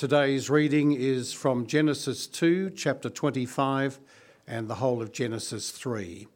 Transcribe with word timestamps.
Today's 0.00 0.48
reading 0.48 0.92
is 0.92 1.34
from 1.34 1.66
Genesis 1.66 2.26
2, 2.26 2.70
chapter 2.70 3.10
25, 3.10 4.00
and 4.46 4.66
the 4.66 4.76
whole 4.76 5.02
of 5.02 5.12
Genesis 5.12 5.70
3. 5.70 6.26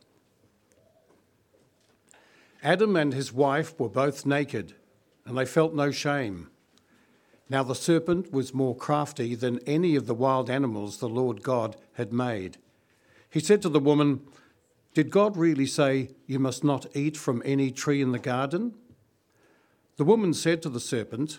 Adam 2.63 2.95
and 2.95 3.15
his 3.15 3.33
wife 3.33 3.81
were 3.81 3.89
both 3.89 4.27
naked, 4.27 4.75
and 5.25 5.39
they 5.39 5.47
felt 5.47 5.73
no 5.73 5.91
shame. 5.91 6.51
Now 7.49 7.63
the 7.63 7.75
serpent 7.75 8.31
was 8.31 8.53
more 8.53 8.77
crafty 8.77 9.35
than 9.35 9.61
any 9.61 9.97
of 9.97 10.05
the 10.05 10.15
wild 10.15 10.51
animals 10.51 10.99
the 10.99 11.09
Lord 11.09 11.43
God 11.43 11.75
had 11.95 12.13
made. 12.13 12.59
He 13.31 13.41
said 13.41 13.63
to 13.63 13.71
the 13.71 13.81
woman, 13.81 14.21
Did 14.93 15.09
God 15.09 15.39
really 15.39 15.65
say, 15.65 16.11
You 16.27 16.39
must 16.39 16.65
not 16.65 16.85
eat 16.95 17.17
from 17.17 17.41
any 17.47 17.71
tree 17.71 18.03
in 18.03 18.13
the 18.13 18.19
garden? 18.19 18.75
The 19.97 20.05
woman 20.05 20.35
said 20.35 20.61
to 20.61 20.69
the 20.69 20.81
serpent, 20.81 21.39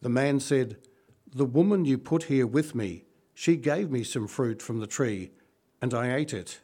The 0.00 0.08
man 0.08 0.40
said, 0.40 0.76
The 1.34 1.44
woman 1.44 1.84
you 1.84 1.98
put 1.98 2.24
here 2.24 2.46
with 2.46 2.74
me, 2.74 3.04
she 3.34 3.56
gave 3.56 3.90
me 3.90 4.04
some 4.04 4.26
fruit 4.26 4.62
from 4.62 4.80
the 4.80 4.86
tree, 4.86 5.30
and 5.80 5.92
I 5.92 6.14
ate 6.14 6.32
it. 6.32 6.60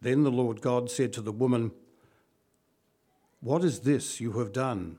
Then 0.00 0.22
the 0.22 0.30
Lord 0.30 0.60
God 0.60 0.90
said 0.90 1.12
to 1.14 1.20
the 1.20 1.32
woman, 1.32 1.72
What 3.40 3.64
is 3.64 3.80
this 3.80 4.20
you 4.20 4.32
have 4.32 4.52
done? 4.52 4.98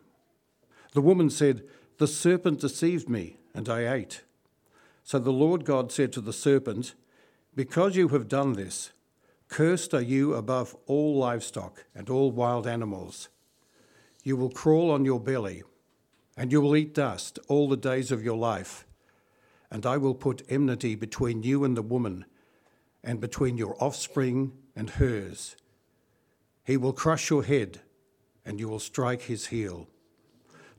The 0.93 1.01
woman 1.01 1.29
said, 1.29 1.63
The 1.97 2.07
serpent 2.07 2.61
deceived 2.61 3.09
me, 3.09 3.37
and 3.53 3.69
I 3.69 3.93
ate. 3.93 4.23
So 5.03 5.19
the 5.19 5.31
Lord 5.31 5.65
God 5.65 5.91
said 5.91 6.13
to 6.13 6.21
the 6.21 6.33
serpent, 6.33 6.93
Because 7.55 7.95
you 7.95 8.09
have 8.09 8.27
done 8.27 8.53
this, 8.53 8.91
cursed 9.47 9.93
are 9.93 10.01
you 10.01 10.33
above 10.35 10.75
all 10.85 11.17
livestock 11.17 11.85
and 11.95 12.09
all 12.09 12.31
wild 12.31 12.67
animals. 12.67 13.29
You 14.23 14.37
will 14.37 14.49
crawl 14.49 14.91
on 14.91 15.05
your 15.05 15.19
belly 15.19 15.63
and 16.39 16.53
you 16.53 16.61
will 16.61 16.77
eat 16.77 16.93
dust 16.93 17.37
all 17.49 17.67
the 17.67 17.75
days 17.75 18.13
of 18.13 18.23
your 18.23 18.37
life. 18.37 18.87
And 19.69 19.85
I 19.85 19.97
will 19.97 20.15
put 20.15 20.41
enmity 20.47 20.95
between 20.95 21.43
you 21.43 21.65
and 21.65 21.75
the 21.75 21.81
woman, 21.81 22.23
and 23.03 23.19
between 23.19 23.57
your 23.57 23.75
offspring 23.83 24.53
and 24.73 24.91
hers. 24.91 25.57
He 26.63 26.77
will 26.77 26.93
crush 26.93 27.29
your 27.29 27.43
head, 27.43 27.81
and 28.45 28.57
you 28.57 28.69
will 28.69 28.79
strike 28.79 29.23
his 29.23 29.47
heel. 29.47 29.89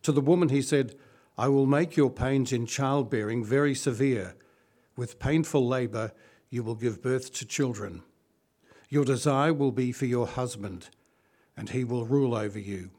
To 0.02 0.12
the 0.12 0.22
woman 0.22 0.48
he 0.48 0.62
said, 0.62 0.94
I 1.36 1.48
will 1.48 1.66
make 1.66 1.94
your 1.94 2.10
pains 2.10 2.54
in 2.54 2.64
childbearing 2.64 3.44
very 3.44 3.74
severe. 3.74 4.36
With 4.96 5.18
painful 5.18 5.68
labour, 5.68 6.12
you 6.48 6.62
will 6.62 6.74
give 6.74 7.02
birth 7.02 7.34
to 7.34 7.44
children. 7.44 8.02
Your 8.88 9.04
desire 9.04 9.52
will 9.52 9.72
be 9.72 9.92
for 9.92 10.06
your 10.06 10.26
husband, 10.26 10.88
and 11.54 11.68
he 11.68 11.84
will 11.84 12.06
rule 12.06 12.34
over 12.34 12.58
you. 12.58 12.90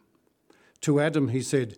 To 0.81 0.99
Adam 0.99 1.29
he 1.29 1.41
said, 1.41 1.77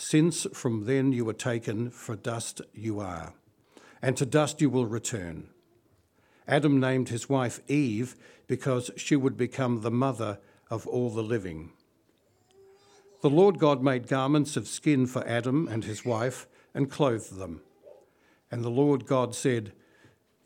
since 0.00 0.46
from 0.52 0.84
then 0.84 1.10
you 1.10 1.24
were 1.24 1.32
taken, 1.32 1.90
for 1.90 2.14
dust 2.14 2.60
you 2.72 3.00
are, 3.00 3.34
and 4.00 4.16
to 4.16 4.24
dust 4.24 4.60
you 4.60 4.70
will 4.70 4.86
return. 4.86 5.48
Adam 6.46 6.78
named 6.78 7.08
his 7.08 7.28
wife 7.28 7.58
Eve 7.66 8.14
because 8.46 8.92
she 8.96 9.16
would 9.16 9.36
become 9.36 9.80
the 9.80 9.90
mother 9.90 10.38
of 10.70 10.86
all 10.86 11.10
the 11.10 11.22
living. 11.22 11.72
The 13.22 13.28
Lord 13.28 13.58
God 13.58 13.82
made 13.82 14.06
garments 14.06 14.56
of 14.56 14.68
skin 14.68 15.04
for 15.08 15.26
Adam 15.26 15.66
and 15.66 15.82
his 15.82 16.04
wife 16.04 16.46
and 16.72 16.88
clothed 16.88 17.36
them. 17.36 17.62
And 18.52 18.64
the 18.64 18.70
Lord 18.70 19.04
God 19.04 19.34
said, 19.34 19.72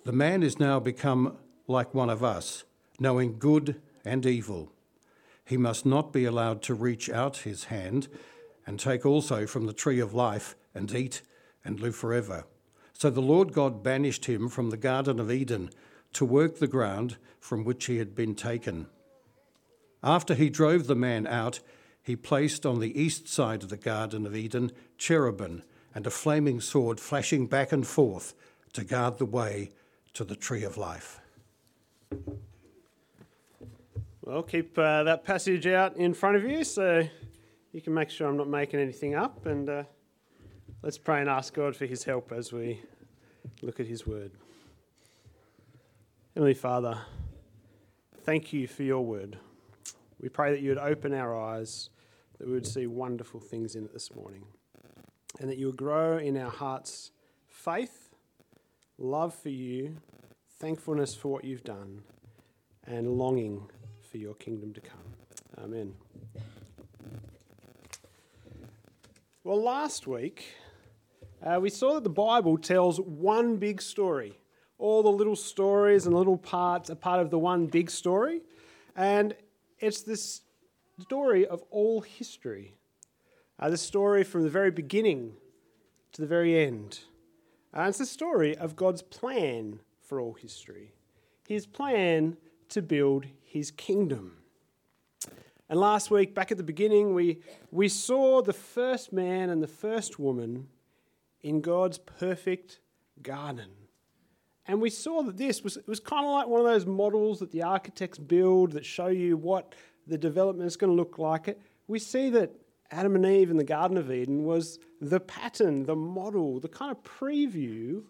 The 0.04 0.12
man 0.12 0.42
is 0.42 0.58
now 0.58 0.80
become 0.80 1.36
like 1.68 1.92
one 1.92 2.08
of 2.08 2.24
us, 2.24 2.64
knowing 2.98 3.38
good 3.38 3.82
and 4.02 4.24
evil. 4.24 4.72
He 5.44 5.58
must 5.58 5.84
not 5.84 6.10
be 6.10 6.24
allowed 6.24 6.62
to 6.62 6.74
reach 6.74 7.10
out 7.10 7.38
his 7.38 7.64
hand 7.64 8.08
and 8.66 8.78
take 8.78 9.04
also 9.04 9.46
from 9.46 9.66
the 9.66 9.72
tree 9.72 10.00
of 10.00 10.14
life 10.14 10.54
and 10.74 10.92
eat 10.94 11.22
and 11.64 11.80
live 11.80 11.96
forever. 11.96 12.44
So 12.92 13.10
the 13.10 13.20
Lord 13.20 13.52
God 13.52 13.82
banished 13.82 14.26
him 14.26 14.48
from 14.48 14.70
the 14.70 14.76
Garden 14.76 15.18
of 15.18 15.30
Eden 15.30 15.70
to 16.12 16.24
work 16.24 16.58
the 16.58 16.66
ground 16.66 17.16
from 17.40 17.64
which 17.64 17.86
he 17.86 17.98
had 17.98 18.14
been 18.14 18.34
taken. 18.34 18.86
After 20.02 20.34
he 20.34 20.50
drove 20.50 20.86
the 20.86 20.94
man 20.94 21.26
out, 21.26 21.60
he 22.02 22.16
placed 22.16 22.66
on 22.66 22.80
the 22.80 23.00
east 23.00 23.28
side 23.28 23.62
of 23.62 23.68
the 23.68 23.76
Garden 23.76 24.26
of 24.26 24.36
Eden 24.36 24.72
cherubim 24.98 25.62
and 25.94 26.06
a 26.06 26.10
flaming 26.10 26.60
sword 26.60 26.98
flashing 26.98 27.46
back 27.46 27.72
and 27.72 27.86
forth 27.86 28.34
to 28.72 28.84
guard 28.84 29.18
the 29.18 29.26
way 29.26 29.70
to 30.14 30.24
the 30.24 30.36
tree 30.36 30.64
of 30.64 30.76
life. 30.76 31.20
Well, 34.22 34.42
keep 34.42 34.78
uh, 34.78 35.02
that 35.04 35.24
passage 35.24 35.66
out 35.66 35.96
in 35.96 36.14
front 36.14 36.36
of 36.36 36.44
you 36.44 36.64
so 36.64 37.08
you 37.72 37.80
can 37.80 37.94
make 37.94 38.10
sure 38.10 38.28
I'm 38.28 38.36
not 38.36 38.48
making 38.48 38.80
anything 38.80 39.14
up, 39.14 39.46
and 39.46 39.68
uh, 39.68 39.84
let's 40.82 40.98
pray 40.98 41.20
and 41.20 41.28
ask 41.28 41.54
God 41.54 41.74
for 41.74 41.86
His 41.86 42.04
help 42.04 42.30
as 42.30 42.52
we 42.52 42.80
look 43.62 43.80
at 43.80 43.86
His 43.86 44.06
Word. 44.06 44.32
Heavenly 46.34 46.54
Father, 46.54 46.98
thank 48.24 48.52
you 48.52 48.66
for 48.66 48.82
your 48.82 49.04
Word. 49.04 49.38
We 50.20 50.28
pray 50.28 50.50
that 50.52 50.60
you 50.60 50.68
would 50.68 50.78
open 50.78 51.14
our 51.14 51.38
eyes, 51.38 51.88
that 52.38 52.46
we 52.46 52.52
would 52.52 52.66
see 52.66 52.86
wonderful 52.86 53.40
things 53.40 53.74
in 53.74 53.84
it 53.84 53.92
this 53.94 54.14
morning, 54.14 54.44
and 55.40 55.48
that 55.48 55.56
you 55.56 55.66
would 55.66 55.78
grow 55.78 56.18
in 56.18 56.36
our 56.36 56.50
hearts 56.50 57.10
faith, 57.48 58.10
love 58.98 59.34
for 59.34 59.48
you, 59.48 59.96
thankfulness 60.58 61.14
for 61.14 61.28
what 61.28 61.44
you've 61.44 61.64
done, 61.64 62.02
and 62.86 63.16
longing 63.16 63.62
for 64.10 64.18
your 64.18 64.34
kingdom 64.34 64.74
to 64.74 64.80
come. 64.80 65.14
Amen. 65.58 65.94
Well, 69.44 69.60
last 69.60 70.06
week 70.06 70.54
uh, 71.44 71.58
we 71.60 71.68
saw 71.68 71.94
that 71.94 72.04
the 72.04 72.10
Bible 72.10 72.56
tells 72.56 73.00
one 73.00 73.56
big 73.56 73.82
story. 73.82 74.38
All 74.78 75.02
the 75.02 75.10
little 75.10 75.34
stories 75.34 76.06
and 76.06 76.14
little 76.14 76.36
parts 76.36 76.90
are 76.90 76.94
part 76.94 77.18
of 77.18 77.30
the 77.30 77.40
one 77.40 77.66
big 77.66 77.90
story. 77.90 78.42
And 78.94 79.34
it's 79.80 80.02
this 80.02 80.42
story 81.00 81.44
of 81.44 81.60
all 81.70 82.02
history. 82.02 82.76
Uh, 83.58 83.68
the 83.68 83.76
story 83.76 84.22
from 84.22 84.44
the 84.44 84.48
very 84.48 84.70
beginning 84.70 85.32
to 86.12 86.20
the 86.20 86.28
very 86.28 86.64
end. 86.64 87.00
Uh, 87.76 87.86
it's 87.88 87.98
the 87.98 88.06
story 88.06 88.56
of 88.56 88.76
God's 88.76 89.02
plan 89.02 89.80
for 90.00 90.20
all 90.20 90.34
history, 90.34 90.92
his 91.48 91.66
plan 91.66 92.36
to 92.68 92.80
build 92.80 93.26
his 93.42 93.72
kingdom. 93.72 94.41
And 95.72 95.80
last 95.80 96.10
week, 96.10 96.34
back 96.34 96.52
at 96.52 96.58
the 96.58 96.62
beginning, 96.62 97.14
we, 97.14 97.38
we 97.70 97.88
saw 97.88 98.42
the 98.42 98.52
first 98.52 99.10
man 99.10 99.48
and 99.48 99.62
the 99.62 99.66
first 99.66 100.18
woman 100.18 100.68
in 101.40 101.62
God's 101.62 101.96
perfect 101.96 102.80
garden. 103.22 103.70
And 104.66 104.82
we 104.82 104.90
saw 104.90 105.22
that 105.22 105.38
this 105.38 105.64
was, 105.64 105.78
was 105.86 105.98
kind 105.98 106.26
of 106.26 106.30
like 106.30 106.46
one 106.46 106.60
of 106.60 106.66
those 106.66 106.84
models 106.84 107.38
that 107.38 107.52
the 107.52 107.62
architects 107.62 108.18
build 108.18 108.72
that 108.72 108.84
show 108.84 109.06
you 109.06 109.38
what 109.38 109.74
the 110.06 110.18
development 110.18 110.66
is 110.66 110.76
going 110.76 110.90
to 110.92 110.94
look 110.94 111.18
like. 111.18 111.58
We 111.88 111.98
see 111.98 112.28
that 112.28 112.54
Adam 112.90 113.16
and 113.16 113.24
Eve 113.24 113.50
in 113.50 113.56
the 113.56 113.64
Garden 113.64 113.96
of 113.96 114.12
Eden 114.12 114.44
was 114.44 114.78
the 115.00 115.20
pattern, 115.20 115.86
the 115.86 115.96
model, 115.96 116.60
the 116.60 116.68
kind 116.68 116.90
of 116.90 117.02
preview 117.02 118.02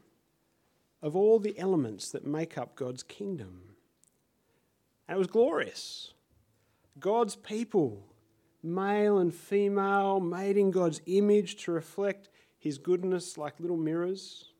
of 1.00 1.14
all 1.14 1.38
the 1.38 1.56
elements 1.56 2.10
that 2.10 2.26
make 2.26 2.58
up 2.58 2.74
God's 2.74 3.04
kingdom. 3.04 3.76
And 5.06 5.14
it 5.14 5.18
was 5.20 5.28
glorious. 5.28 6.11
God's 6.98 7.36
people, 7.36 8.06
male 8.62 9.18
and 9.18 9.34
female, 9.34 10.20
made 10.20 10.56
in 10.56 10.70
God's 10.70 11.00
image 11.06 11.64
to 11.64 11.72
reflect 11.72 12.28
his 12.58 12.78
goodness 12.78 13.36
like 13.36 13.58
little 13.58 13.76
mirrors. 13.76 14.50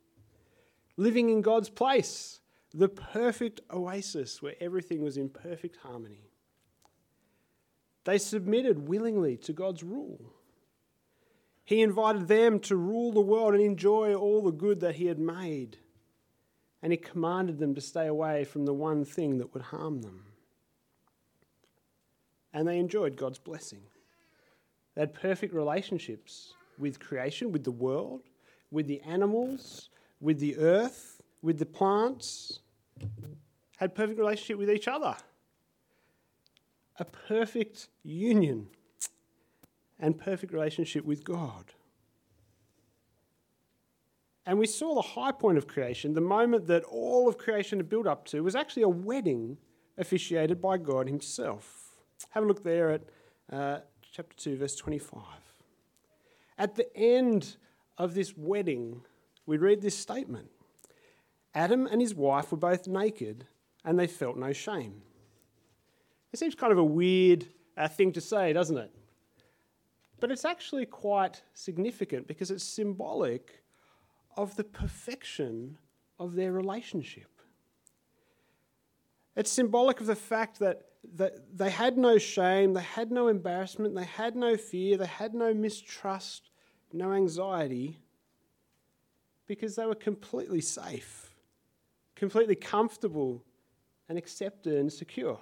Living 0.96 1.30
in 1.30 1.40
God's 1.40 1.70
place, 1.70 2.40
the 2.74 2.88
perfect 2.88 3.60
oasis 3.70 4.42
where 4.42 4.54
everything 4.60 5.02
was 5.02 5.16
in 5.16 5.28
perfect 5.28 5.76
harmony. 5.82 6.30
They 8.04 8.18
submitted 8.18 8.88
willingly 8.88 9.36
to 9.38 9.52
God's 9.52 9.82
rule. 9.82 10.32
He 11.64 11.80
invited 11.80 12.26
them 12.26 12.58
to 12.60 12.76
rule 12.76 13.12
the 13.12 13.20
world 13.20 13.54
and 13.54 13.62
enjoy 13.62 14.14
all 14.14 14.42
the 14.42 14.50
good 14.50 14.80
that 14.80 14.96
He 14.96 15.06
had 15.06 15.18
made. 15.18 15.78
And 16.82 16.92
He 16.92 16.96
commanded 16.96 17.58
them 17.58 17.74
to 17.74 17.80
stay 17.80 18.06
away 18.06 18.44
from 18.44 18.64
the 18.64 18.74
one 18.74 19.04
thing 19.04 19.38
that 19.38 19.54
would 19.54 19.62
harm 19.62 20.02
them. 20.02 20.31
And 22.52 22.68
they 22.68 22.78
enjoyed 22.78 23.16
God's 23.16 23.38
blessing. 23.38 23.80
They 24.94 25.02
had 25.02 25.14
perfect 25.14 25.54
relationships 25.54 26.54
with 26.78 27.00
creation, 27.00 27.52
with 27.52 27.64
the 27.64 27.70
world, 27.70 28.22
with 28.70 28.86
the 28.86 29.00
animals, 29.02 29.88
with 30.20 30.38
the 30.38 30.58
earth, 30.58 31.22
with 31.40 31.58
the 31.58 31.66
plants. 31.66 32.60
Had 33.76 33.94
perfect 33.94 34.18
relationship 34.18 34.58
with 34.58 34.70
each 34.70 34.88
other 34.88 35.16
a 36.98 37.04
perfect 37.04 37.88
union 38.04 38.68
and 39.98 40.18
perfect 40.18 40.52
relationship 40.52 41.04
with 41.04 41.24
God. 41.24 41.72
And 44.44 44.58
we 44.58 44.66
saw 44.66 44.94
the 44.94 45.02
high 45.02 45.32
point 45.32 45.58
of 45.58 45.66
creation, 45.66 46.14
the 46.14 46.20
moment 46.20 46.66
that 46.66 46.84
all 46.84 47.28
of 47.28 47.38
creation 47.38 47.78
had 47.78 47.88
built 47.88 48.06
up 48.06 48.24
to, 48.26 48.42
was 48.42 48.56
actually 48.56 48.82
a 48.82 48.88
wedding 48.88 49.56
officiated 49.98 50.60
by 50.60 50.78
God 50.78 51.08
Himself. 51.08 51.81
Have 52.30 52.44
a 52.44 52.46
look 52.46 52.62
there 52.62 52.90
at 52.90 53.02
uh, 53.52 53.78
chapter 54.12 54.36
2, 54.36 54.56
verse 54.56 54.76
25. 54.76 55.22
At 56.58 56.74
the 56.74 56.94
end 56.96 57.56
of 57.98 58.14
this 58.14 58.36
wedding, 58.36 59.02
we 59.46 59.56
read 59.56 59.82
this 59.82 59.98
statement 59.98 60.48
Adam 61.54 61.86
and 61.86 62.00
his 62.00 62.14
wife 62.14 62.50
were 62.50 62.58
both 62.58 62.86
naked, 62.86 63.46
and 63.84 63.98
they 63.98 64.06
felt 64.06 64.36
no 64.36 64.52
shame. 64.52 65.02
It 66.32 66.38
seems 66.38 66.54
kind 66.54 66.72
of 66.72 66.78
a 66.78 66.84
weird 66.84 67.46
uh, 67.76 67.88
thing 67.88 68.12
to 68.12 68.20
say, 68.20 68.52
doesn't 68.52 68.78
it? 68.78 68.90
But 70.18 70.30
it's 70.30 70.44
actually 70.44 70.86
quite 70.86 71.42
significant 71.52 72.26
because 72.26 72.50
it's 72.50 72.64
symbolic 72.64 73.62
of 74.36 74.56
the 74.56 74.64
perfection 74.64 75.78
of 76.18 76.34
their 76.34 76.52
relationship. 76.52 77.28
It's 79.36 79.50
symbolic 79.50 80.00
of 80.00 80.06
the 80.06 80.14
fact 80.14 80.58
that, 80.60 80.82
that 80.82 80.91
they 81.04 81.70
had 81.70 81.98
no 81.98 82.18
shame, 82.18 82.74
they 82.74 82.82
had 82.82 83.10
no 83.10 83.28
embarrassment, 83.28 83.94
they 83.94 84.04
had 84.04 84.36
no 84.36 84.56
fear, 84.56 84.96
they 84.96 85.06
had 85.06 85.34
no 85.34 85.52
mistrust, 85.52 86.50
no 86.92 87.12
anxiety, 87.12 87.98
because 89.46 89.76
they 89.76 89.84
were 89.84 89.94
completely 89.94 90.60
safe, 90.60 91.34
completely 92.14 92.54
comfortable, 92.54 93.42
and 94.08 94.16
accepted 94.16 94.74
and 94.74 94.92
secure 94.92 95.40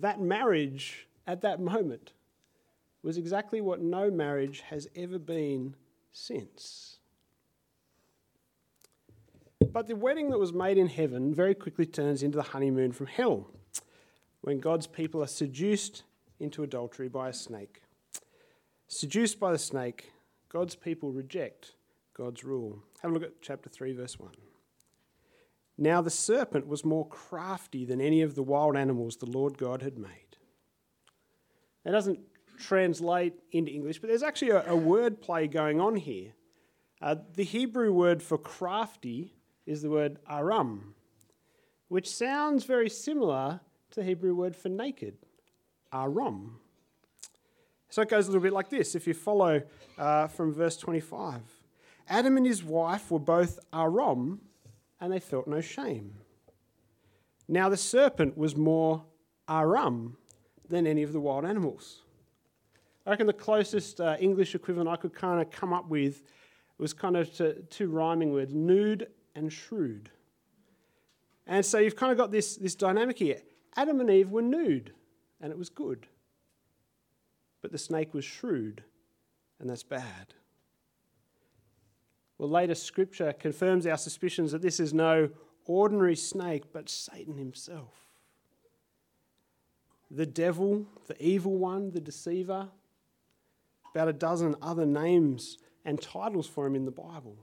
that 0.00 0.20
marriage 0.20 1.06
at 1.26 1.40
that 1.42 1.60
moment 1.60 2.12
was 3.02 3.16
exactly 3.16 3.60
what 3.60 3.80
no 3.80 4.10
marriage 4.10 4.60
has 4.60 4.88
ever 4.94 5.18
been 5.18 5.74
since. 6.12 6.98
But 9.68 9.86
the 9.86 9.96
wedding 9.96 10.30
that 10.30 10.38
was 10.38 10.52
made 10.52 10.78
in 10.78 10.88
heaven 10.88 11.34
very 11.34 11.54
quickly 11.54 11.86
turns 11.86 12.22
into 12.22 12.36
the 12.36 12.42
honeymoon 12.42 12.92
from 12.92 13.06
hell 13.06 13.50
when 14.40 14.58
God's 14.58 14.86
people 14.86 15.22
are 15.22 15.28
seduced 15.28 16.04
into 16.38 16.62
adultery 16.62 17.08
by 17.08 17.28
a 17.28 17.32
snake. 17.32 17.82
Seduced 18.88 19.38
by 19.38 19.52
the 19.52 19.58
snake, 19.58 20.12
God's 20.48 20.74
people 20.74 21.12
reject 21.12 21.74
God's 22.16 22.42
rule. 22.42 22.82
Have 23.02 23.10
a 23.10 23.14
look 23.14 23.22
at 23.22 23.40
chapter 23.42 23.68
3, 23.68 23.92
verse 23.92 24.18
1. 24.18 24.30
Now 25.78 26.02
the 26.02 26.10
serpent 26.10 26.66
was 26.66 26.84
more 26.84 27.06
crafty 27.06 27.84
than 27.84 28.00
any 28.00 28.22
of 28.22 28.34
the 28.34 28.42
wild 28.42 28.76
animals 28.76 29.16
the 29.16 29.30
Lord 29.30 29.56
God 29.56 29.82
had 29.82 29.98
made. 29.98 30.36
That 31.84 31.92
doesn't 31.92 32.20
translate 32.58 33.34
into 33.52 33.72
English, 33.72 34.00
but 34.00 34.08
there's 34.08 34.22
actually 34.22 34.50
a, 34.50 34.70
a 34.70 34.76
word 34.76 35.22
play 35.22 35.46
going 35.46 35.80
on 35.80 35.96
here. 35.96 36.32
Uh, 37.00 37.16
the 37.34 37.44
Hebrew 37.44 37.92
word 37.92 38.22
for 38.22 38.36
crafty 38.36 39.34
is 39.70 39.82
the 39.82 39.88
word 39.88 40.18
aram, 40.28 40.94
which 41.86 42.10
sounds 42.10 42.64
very 42.64 42.90
similar 42.90 43.60
to 43.92 44.00
the 44.00 44.04
Hebrew 44.04 44.34
word 44.34 44.56
for 44.56 44.68
naked, 44.68 45.14
aram. 45.92 46.58
So 47.88 48.02
it 48.02 48.08
goes 48.08 48.26
a 48.26 48.30
little 48.30 48.42
bit 48.42 48.52
like 48.52 48.68
this 48.68 48.96
if 48.96 49.06
you 49.06 49.14
follow 49.14 49.62
uh, 49.96 50.26
from 50.26 50.52
verse 50.52 50.76
25. 50.76 51.42
Adam 52.08 52.36
and 52.36 52.44
his 52.44 52.64
wife 52.64 53.12
were 53.12 53.20
both 53.20 53.60
aram 53.72 54.40
and 55.00 55.12
they 55.12 55.20
felt 55.20 55.46
no 55.46 55.60
shame. 55.60 56.14
Now 57.46 57.68
the 57.68 57.76
serpent 57.76 58.36
was 58.36 58.56
more 58.56 59.04
aram 59.48 60.16
than 60.68 60.84
any 60.84 61.04
of 61.04 61.12
the 61.12 61.20
wild 61.20 61.44
animals. 61.44 62.02
I 63.06 63.10
reckon 63.10 63.28
the 63.28 63.32
closest 63.32 64.00
uh, 64.00 64.16
English 64.18 64.56
equivalent 64.56 64.88
I 64.88 64.96
could 64.96 65.14
kind 65.14 65.40
of 65.40 65.52
come 65.52 65.72
up 65.72 65.88
with 65.88 66.24
was 66.78 66.92
kind 66.92 67.16
of 67.16 67.32
to, 67.36 67.54
two 67.70 67.88
rhyming 67.88 68.32
words 68.32 68.52
nude 68.52 69.06
and 69.34 69.52
shrewd. 69.52 70.10
And 71.46 71.64
so 71.64 71.78
you've 71.78 71.96
kind 71.96 72.12
of 72.12 72.18
got 72.18 72.30
this, 72.30 72.56
this 72.56 72.74
dynamic 72.74 73.18
here. 73.18 73.40
Adam 73.76 74.00
and 74.00 74.10
Eve 74.10 74.30
were 74.30 74.42
nude, 74.42 74.92
and 75.40 75.50
it 75.50 75.58
was 75.58 75.68
good. 75.68 76.06
But 77.62 77.72
the 77.72 77.78
snake 77.78 78.14
was 78.14 78.24
shrewd, 78.24 78.82
and 79.58 79.68
that's 79.68 79.82
bad. 79.82 80.34
Well, 82.38 82.48
later 82.48 82.74
scripture 82.74 83.32
confirms 83.32 83.86
our 83.86 83.98
suspicions 83.98 84.52
that 84.52 84.62
this 84.62 84.80
is 84.80 84.94
no 84.94 85.30
ordinary 85.66 86.16
snake, 86.16 86.72
but 86.72 86.88
Satan 86.88 87.36
himself. 87.36 88.06
The 90.10 90.26
devil, 90.26 90.86
the 91.06 91.22
evil 91.22 91.56
one, 91.56 91.90
the 91.90 92.00
deceiver, 92.00 92.68
about 93.94 94.08
a 94.08 94.12
dozen 94.12 94.56
other 94.62 94.86
names 94.86 95.58
and 95.84 96.00
titles 96.00 96.46
for 96.46 96.66
him 96.66 96.74
in 96.74 96.84
the 96.84 96.90
Bible. 96.90 97.36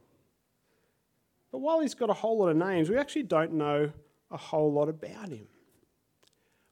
But 1.58 1.64
while 1.64 1.80
he's 1.80 1.96
got 1.96 2.12
a 2.12 2.14
whole 2.14 2.38
lot 2.38 2.50
of 2.50 2.58
names, 2.58 2.88
we 2.88 2.98
actually 2.98 3.24
don't 3.24 3.54
know 3.54 3.92
a 4.30 4.38
whole 4.38 4.72
lot 4.72 4.90
about 4.90 5.30
him. 5.30 5.48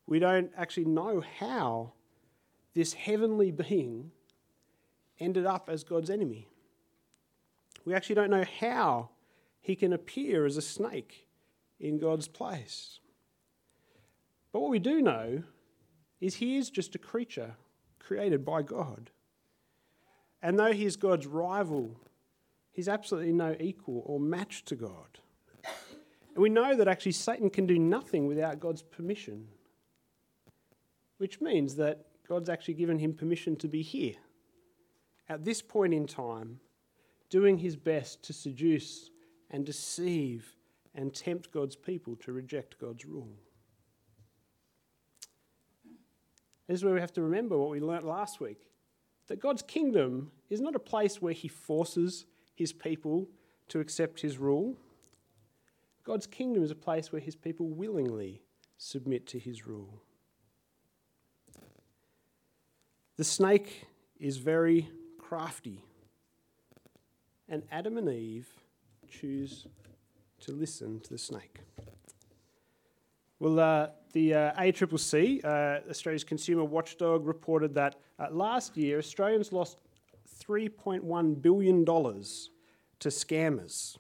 We 0.05 0.19
don't 0.19 0.51
actually 0.55 0.85
know 0.85 1.23
how 1.39 1.93
this 2.75 2.93
heavenly 2.93 3.49
being 3.49 4.11
ended 5.19 5.47
up 5.47 5.71
as 5.71 5.83
God's 5.83 6.11
enemy. 6.11 6.49
We 7.83 7.95
actually 7.95 8.13
don't 8.13 8.29
know 8.29 8.45
how 8.59 9.09
he 9.59 9.75
can 9.75 9.91
appear 9.91 10.45
as 10.45 10.55
a 10.55 10.61
snake 10.61 11.27
in 11.79 11.97
God's 11.97 12.27
place. 12.27 12.99
But 14.51 14.59
what 14.59 14.69
we 14.69 14.77
do 14.77 15.01
know 15.01 15.41
is 16.21 16.35
he 16.35 16.57
is 16.57 16.69
just 16.69 16.93
a 16.93 16.99
creature 16.99 17.55
created 17.97 18.45
by 18.45 18.61
God. 18.61 19.09
And 20.43 20.59
though 20.59 20.73
he 20.73 20.85
is 20.85 20.95
God's 20.95 21.25
rival, 21.25 21.99
he's 22.75 22.89
absolutely 22.89 23.31
no 23.31 23.55
equal 23.59 24.03
or 24.05 24.19
match 24.19 24.65
to 24.65 24.75
God. 24.75 25.19
And 25.63 26.43
we 26.43 26.49
know 26.49 26.75
that 26.75 26.89
actually 26.89 27.13
Satan 27.13 27.49
can 27.49 27.65
do 27.65 27.79
nothing 27.79 28.27
without 28.27 28.59
God's 28.59 28.83
permission, 28.83 29.47
which 31.17 31.39
means 31.39 31.75
that 31.77 32.05
God's 32.27 32.49
actually 32.49 32.73
given 32.73 32.99
him 32.99 33.13
permission 33.13 33.55
to 33.57 33.69
be 33.69 33.81
here 33.81 34.15
at 35.29 35.45
this 35.45 35.61
point 35.61 35.93
in 35.93 36.05
time 36.05 36.59
doing 37.29 37.57
his 37.57 37.75
best 37.75 38.21
to 38.23 38.33
seduce 38.33 39.09
and 39.49 39.65
deceive 39.65 40.55
and 40.93 41.13
tempt 41.13 41.51
God's 41.51 41.75
people 41.75 42.15
to 42.17 42.33
reject 42.33 42.79
God's 42.79 43.05
rule. 43.05 43.33
This 46.67 46.79
is 46.79 46.83
where 46.83 46.93
we 46.93 46.99
have 46.99 47.13
to 47.13 47.21
remember 47.21 47.57
what 47.57 47.69
we 47.69 47.79
learnt 47.79 48.05
last 48.05 48.39
week 48.39 48.67
that 49.27 49.39
God's 49.39 49.63
kingdom 49.63 50.31
is 50.51 50.61
not 50.61 50.75
a 50.75 50.79
place 50.79 51.19
where 51.19 51.33
He 51.33 51.47
forces 51.47 52.25
His 52.55 52.73
people 52.73 53.27
to 53.67 53.79
accept 53.79 54.21
His 54.21 54.37
rule. 54.37 54.75
God's 56.03 56.25
kingdom 56.25 56.63
is 56.63 56.71
a 56.71 56.75
place 56.75 57.11
where 57.11 57.21
His 57.21 57.35
people 57.35 57.67
willingly 57.67 58.41
submit 58.77 59.27
to 59.27 59.39
His 59.39 59.67
rule. 59.67 60.01
The 63.17 63.23
snake 63.23 63.87
is 64.19 64.37
very 64.37 64.89
crafty, 65.19 65.83
and 67.47 67.63
Adam 67.71 67.97
and 67.97 68.09
Eve 68.09 68.49
choose 69.07 69.67
to 70.41 70.51
listen 70.51 70.99
to 71.01 71.09
the 71.09 71.17
snake. 71.17 71.59
Well, 73.39 73.59
uh, 73.59 73.87
the 74.13 74.33
uh, 74.33 74.61
ACCC, 74.61 75.43
uh, 75.43 75.89
Australia's 75.89 76.23
consumer 76.23 76.63
watchdog, 76.63 77.25
reported 77.25 77.73
that 77.75 77.95
uh, 78.17 78.27
last 78.31 78.77
year 78.77 78.97
Australians 78.97 79.51
lost 79.51 79.77
$3.1 80.47 81.41
billion 81.41 81.85
to 81.85 83.09
scammers. 83.09 83.97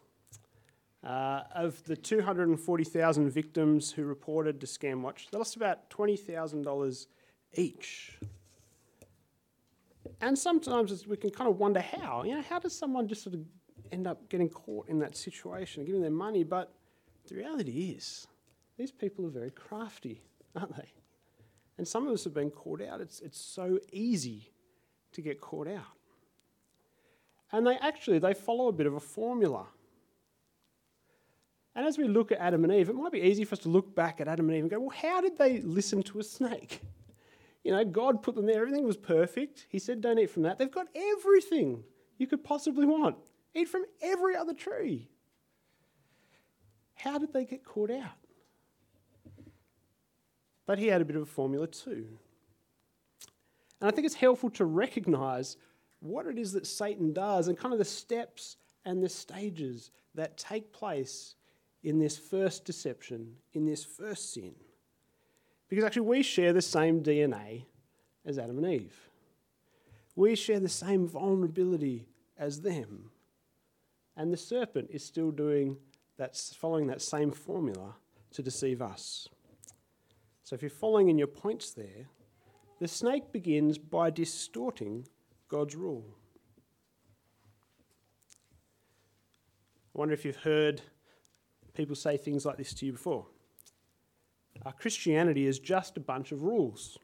Uh, 1.03 1.43
of 1.53 1.83
the 1.83 1.95
240,000 1.95 3.29
victims 3.29 3.91
who 3.91 4.05
reported 4.05 4.59
to 4.59 4.65
ScamWatch, 4.65 5.29
they 5.29 5.37
lost 5.37 5.55
about 5.55 5.87
$20,000 5.91 7.07
each. 7.53 8.17
And 10.21 10.37
sometimes 10.37 11.05
we 11.05 11.17
can 11.17 11.29
kind 11.29 11.49
of 11.49 11.59
wonder 11.59 11.79
how. 11.79 12.23
You 12.23 12.35
know, 12.35 12.41
how 12.41 12.57
does 12.57 12.75
someone 12.75 13.07
just 13.07 13.21
sort 13.21 13.35
of 13.35 13.41
end 13.91 14.07
up 14.07 14.27
getting 14.29 14.49
caught 14.49 14.89
in 14.89 14.97
that 14.99 15.15
situation, 15.15 15.85
giving 15.85 16.01
their 16.01 16.09
money? 16.09 16.43
But 16.43 16.73
the 17.27 17.35
reality 17.35 17.95
is, 17.95 18.25
these 18.77 18.91
people 18.91 19.25
are 19.25 19.29
very 19.29 19.51
crafty, 19.51 20.23
aren't 20.55 20.75
they? 20.75 20.91
And 21.77 21.87
some 21.87 22.07
of 22.07 22.13
us 22.13 22.23
have 22.23 22.33
been 22.33 22.49
caught 22.49 22.81
out. 22.81 23.01
It's, 23.01 23.19
it's 23.21 23.39
so 23.39 23.79
easy 23.91 24.51
to 25.11 25.21
get 25.21 25.41
caught 25.41 25.67
out. 25.67 25.83
And 27.55 27.65
they 27.65 27.77
actually 27.77 28.19
they 28.19 28.33
follow 28.33 28.67
a 28.67 28.73
bit 28.73 28.85
of 28.85 28.95
a 28.95 28.99
formula. 28.99 29.65
And 31.73 31.85
as 31.85 31.97
we 31.97 32.05
look 32.05 32.33
at 32.33 32.39
Adam 32.39 32.65
and 32.65 32.73
Eve, 32.73 32.89
it 32.89 32.95
might 32.95 33.13
be 33.13 33.21
easy 33.21 33.45
for 33.45 33.53
us 33.53 33.59
to 33.59 33.69
look 33.69 33.95
back 33.95 34.19
at 34.19 34.27
Adam 34.27 34.49
and 34.49 34.57
Eve 34.57 34.63
and 34.63 34.71
go, 34.71 34.79
well, 34.81 34.89
how 34.89 35.21
did 35.21 35.37
they 35.37 35.61
listen 35.61 36.03
to 36.03 36.19
a 36.19 36.23
snake? 36.23 36.81
You 37.63 37.71
know, 37.71 37.83
God 37.83 38.21
put 38.21 38.35
them 38.35 38.45
there, 38.45 38.61
everything 38.61 38.85
was 38.85 38.95
perfect. 38.95 39.65
He 39.69 39.79
said, 39.79 39.99
don't 39.99 40.19
eat 40.19 40.29
from 40.29 40.43
that. 40.43 40.59
They've 40.59 40.69
got 40.69 40.85
everything 40.93 41.83
you 42.19 42.27
could 42.27 42.43
possibly 42.43 42.85
want. 42.85 43.15
Eat 43.55 43.67
from 43.69 43.85
every 44.03 44.35
other 44.35 44.53
tree. 44.53 45.09
How 46.93 47.17
did 47.17 47.33
they 47.33 47.43
get 47.43 47.65
caught 47.65 47.89
out? 47.89 48.19
But 50.67 50.77
he 50.77 50.85
had 50.85 51.01
a 51.01 51.05
bit 51.05 51.15
of 51.15 51.23
a 51.23 51.25
formula 51.25 51.65
too. 51.65 52.05
And 53.81 53.89
I 53.89 53.91
think 53.91 54.05
it's 54.05 54.13
helpful 54.13 54.51
to 54.51 54.65
recognize 54.65 55.57
what 56.05 56.27
it 56.27 56.37
is 56.37 56.53
that 56.53 56.67
Satan 56.67 57.13
does 57.13 57.47
and 57.47 57.57
kind 57.57 57.73
of 57.73 57.79
the 57.79 57.85
steps 57.85 58.57
and 58.85 59.03
the 59.03 59.09
stages 59.09 59.91
that 60.13 60.37
take 60.37 60.71
place 60.71 61.35
in 61.83 61.99
this 61.99 62.17
first 62.17 62.65
deception, 62.65 63.35
in 63.53 63.65
this 63.65 63.83
first 63.83 64.33
sin. 64.33 64.53
Because 65.67 65.83
actually, 65.83 66.03
we 66.03 66.23
share 66.23 66.53
the 66.53 66.61
same 66.61 67.01
DNA 67.01 67.65
as 68.25 68.37
Adam 68.37 68.57
and 68.57 68.67
Eve. 68.67 69.09
We 70.15 70.35
share 70.35 70.59
the 70.59 70.69
same 70.69 71.07
vulnerability 71.07 72.07
as 72.37 72.61
them. 72.61 73.11
And 74.15 74.31
the 74.31 74.37
serpent 74.37 74.89
is 74.91 75.03
still 75.03 75.31
doing 75.31 75.77
that, 76.17 76.37
following 76.57 76.87
that 76.87 77.01
same 77.01 77.31
formula 77.31 77.95
to 78.31 78.41
deceive 78.41 78.81
us. 78.81 79.27
So 80.43 80.53
if 80.53 80.61
you're 80.61 80.69
following 80.69 81.09
in 81.09 81.17
your 81.17 81.27
points 81.27 81.71
there, 81.71 82.07
the 82.79 82.87
snake 82.87 83.31
begins 83.31 83.77
by 83.77 84.09
distorting 84.09 85.07
God's 85.47 85.75
rule. 85.75 86.05
I 89.93 89.97
wonder 89.97 90.13
if 90.13 90.25
you've 90.25 90.35
heard 90.35 90.81
people 91.73 91.95
say 91.95 92.17
things 92.17 92.45
like 92.45 92.57
this 92.57 92.73
to 92.75 92.85
you 92.85 92.91
before. 92.91 93.27
Uh, 94.65 94.71
Christianity 94.71 95.45
is 95.45 95.59
just 95.59 95.97
a 95.97 95.99
bunch 95.99 96.31
of 96.31 96.43
rules. 96.43 96.97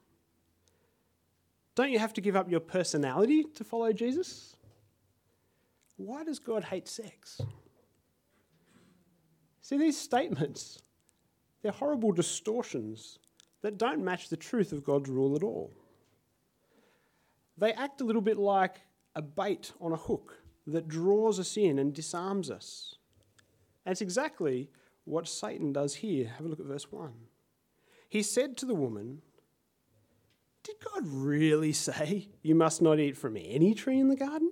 Don't 1.75 1.91
you 1.91 1.99
have 1.99 2.13
to 2.13 2.21
give 2.21 2.35
up 2.35 2.49
your 2.49 2.59
personality 2.59 3.43
to 3.55 3.63
follow 3.63 3.93
Jesus? 3.93 4.55
Why 5.97 6.23
does 6.23 6.39
God 6.39 6.63
hate 6.63 6.87
sex? 6.87 7.41
See, 9.61 9.77
these 9.77 9.97
statements, 9.97 10.81
they're 11.61 11.71
horrible 11.71 12.11
distortions 12.11 13.19
that 13.61 13.77
don't 13.77 14.03
match 14.03 14.29
the 14.29 14.37
truth 14.37 14.71
of 14.71 14.83
God's 14.83 15.09
rule 15.09 15.35
at 15.35 15.43
all. 15.43 15.71
They 17.61 17.71
act 17.71 18.01
a 18.01 18.03
little 18.03 18.21
bit 18.21 18.37
like 18.37 18.81
a 19.15 19.21
bait 19.21 19.71
on 19.79 19.93
a 19.93 19.97
hook 19.97 20.41
that 20.67 20.89
draws 20.89 21.39
us 21.39 21.55
in 21.55 21.79
and 21.79 21.93
disarms 21.93 22.51
us. 22.51 22.95
And 23.85 23.91
it's 23.91 24.01
exactly 24.01 24.69
what 25.05 25.27
Satan 25.27 25.71
does 25.71 25.95
here. 25.95 26.27
Have 26.27 26.45
a 26.45 26.49
look 26.49 26.59
at 26.59 26.65
verse 26.65 26.91
1. 26.91 27.13
He 28.09 28.21
said 28.21 28.57
to 28.57 28.65
the 28.65 28.75
woman, 28.75 29.21
Did 30.63 30.75
God 30.93 31.07
really 31.07 31.71
say 31.87 32.27
you 32.41 32.55
must 32.55 32.81
not 32.81 32.99
eat 32.99 33.15
from 33.15 33.37
any 33.37 33.73
tree 33.73 33.99
in 33.99 34.09
the 34.09 34.17
garden? 34.17 34.51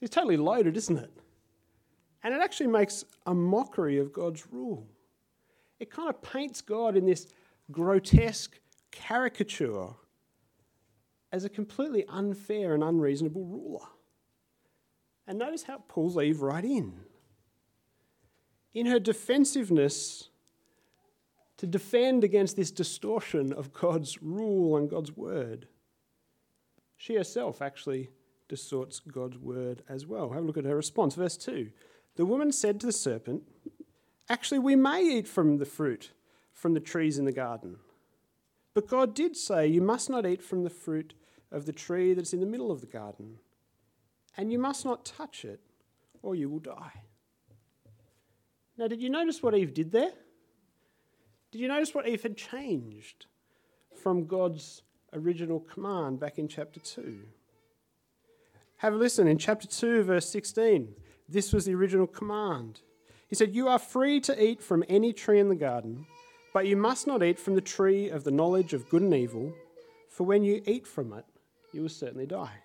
It's 0.00 0.14
totally 0.14 0.36
loaded, 0.36 0.76
isn't 0.76 0.98
it? 0.98 1.10
And 2.22 2.32
it 2.32 2.40
actually 2.40 2.68
makes 2.68 3.04
a 3.26 3.34
mockery 3.34 3.98
of 3.98 4.12
God's 4.12 4.46
rule 4.52 4.86
it 5.78 5.90
kind 5.90 6.08
of 6.08 6.22
paints 6.22 6.60
God 6.60 6.96
in 6.96 7.04
this 7.06 7.26
grotesque 7.70 8.58
caricature 8.90 9.88
as 11.36 11.44
a 11.44 11.50
completely 11.50 12.02
unfair 12.08 12.72
and 12.72 12.82
unreasonable 12.82 13.44
ruler. 13.44 13.86
And 15.26 15.38
notice 15.38 15.64
how 15.64 15.76
it 15.76 15.86
pulls 15.86 16.16
Eve 16.16 16.40
right 16.40 16.64
in. 16.64 16.94
In 18.72 18.86
her 18.86 18.98
defensiveness 18.98 20.30
to 21.58 21.66
defend 21.66 22.24
against 22.24 22.56
this 22.56 22.70
distortion 22.70 23.52
of 23.52 23.74
God's 23.74 24.22
rule 24.22 24.78
and 24.78 24.88
God's 24.88 25.14
word, 25.14 25.68
she 26.96 27.16
herself 27.16 27.60
actually 27.60 28.08
distorts 28.48 29.00
God's 29.00 29.36
word 29.36 29.82
as 29.90 30.06
well. 30.06 30.30
Have 30.30 30.44
a 30.44 30.46
look 30.46 30.56
at 30.56 30.64
her 30.64 30.76
response. 30.76 31.16
Verse 31.16 31.36
2 31.36 31.70
The 32.16 32.24
woman 32.24 32.50
said 32.50 32.80
to 32.80 32.86
the 32.86 32.92
serpent, 32.92 33.42
Actually, 34.30 34.60
we 34.60 34.74
may 34.74 35.02
eat 35.02 35.28
from 35.28 35.58
the 35.58 35.66
fruit 35.66 36.12
from 36.54 36.72
the 36.72 36.80
trees 36.80 37.18
in 37.18 37.26
the 37.26 37.32
garden. 37.32 37.76
But 38.76 38.88
God 38.88 39.14
did 39.14 39.38
say, 39.38 39.66
You 39.66 39.80
must 39.80 40.10
not 40.10 40.26
eat 40.26 40.42
from 40.42 40.62
the 40.62 40.68
fruit 40.68 41.14
of 41.50 41.64
the 41.64 41.72
tree 41.72 42.12
that's 42.12 42.34
in 42.34 42.40
the 42.40 42.46
middle 42.46 42.70
of 42.70 42.82
the 42.82 42.86
garden, 42.86 43.38
and 44.36 44.52
you 44.52 44.58
must 44.58 44.84
not 44.84 45.06
touch 45.06 45.46
it, 45.46 45.60
or 46.20 46.34
you 46.34 46.50
will 46.50 46.58
die. 46.58 46.92
Now, 48.76 48.86
did 48.86 49.00
you 49.00 49.08
notice 49.08 49.42
what 49.42 49.54
Eve 49.54 49.72
did 49.72 49.92
there? 49.92 50.12
Did 51.50 51.62
you 51.62 51.68
notice 51.68 51.94
what 51.94 52.06
Eve 52.06 52.22
had 52.22 52.36
changed 52.36 53.24
from 53.94 54.26
God's 54.26 54.82
original 55.14 55.60
command 55.60 56.20
back 56.20 56.38
in 56.38 56.46
chapter 56.46 56.78
2? 56.78 57.20
Have 58.76 58.92
a 58.92 58.96
listen. 58.98 59.26
In 59.26 59.38
chapter 59.38 59.66
2, 59.66 60.02
verse 60.02 60.28
16, 60.28 60.94
this 61.30 61.50
was 61.50 61.64
the 61.64 61.74
original 61.74 62.06
command. 62.06 62.82
He 63.26 63.36
said, 63.36 63.54
You 63.54 63.68
are 63.68 63.78
free 63.78 64.20
to 64.20 64.44
eat 64.44 64.62
from 64.62 64.84
any 64.86 65.14
tree 65.14 65.40
in 65.40 65.48
the 65.48 65.54
garden, 65.54 66.04
but 66.56 66.66
you 66.66 66.74
must 66.74 67.06
not 67.06 67.22
eat 67.22 67.38
from 67.38 67.54
the 67.54 67.60
tree 67.60 68.08
of 68.08 68.24
the 68.24 68.30
knowledge 68.30 68.72
of 68.72 68.88
good 68.88 69.02
and 69.02 69.12
evil, 69.12 69.52
for 70.08 70.24
when 70.24 70.42
you 70.42 70.62
eat 70.64 70.86
from 70.86 71.12
it, 71.12 71.26
you 71.74 71.82
will 71.82 71.90
certainly 71.90 72.24
die. 72.24 72.62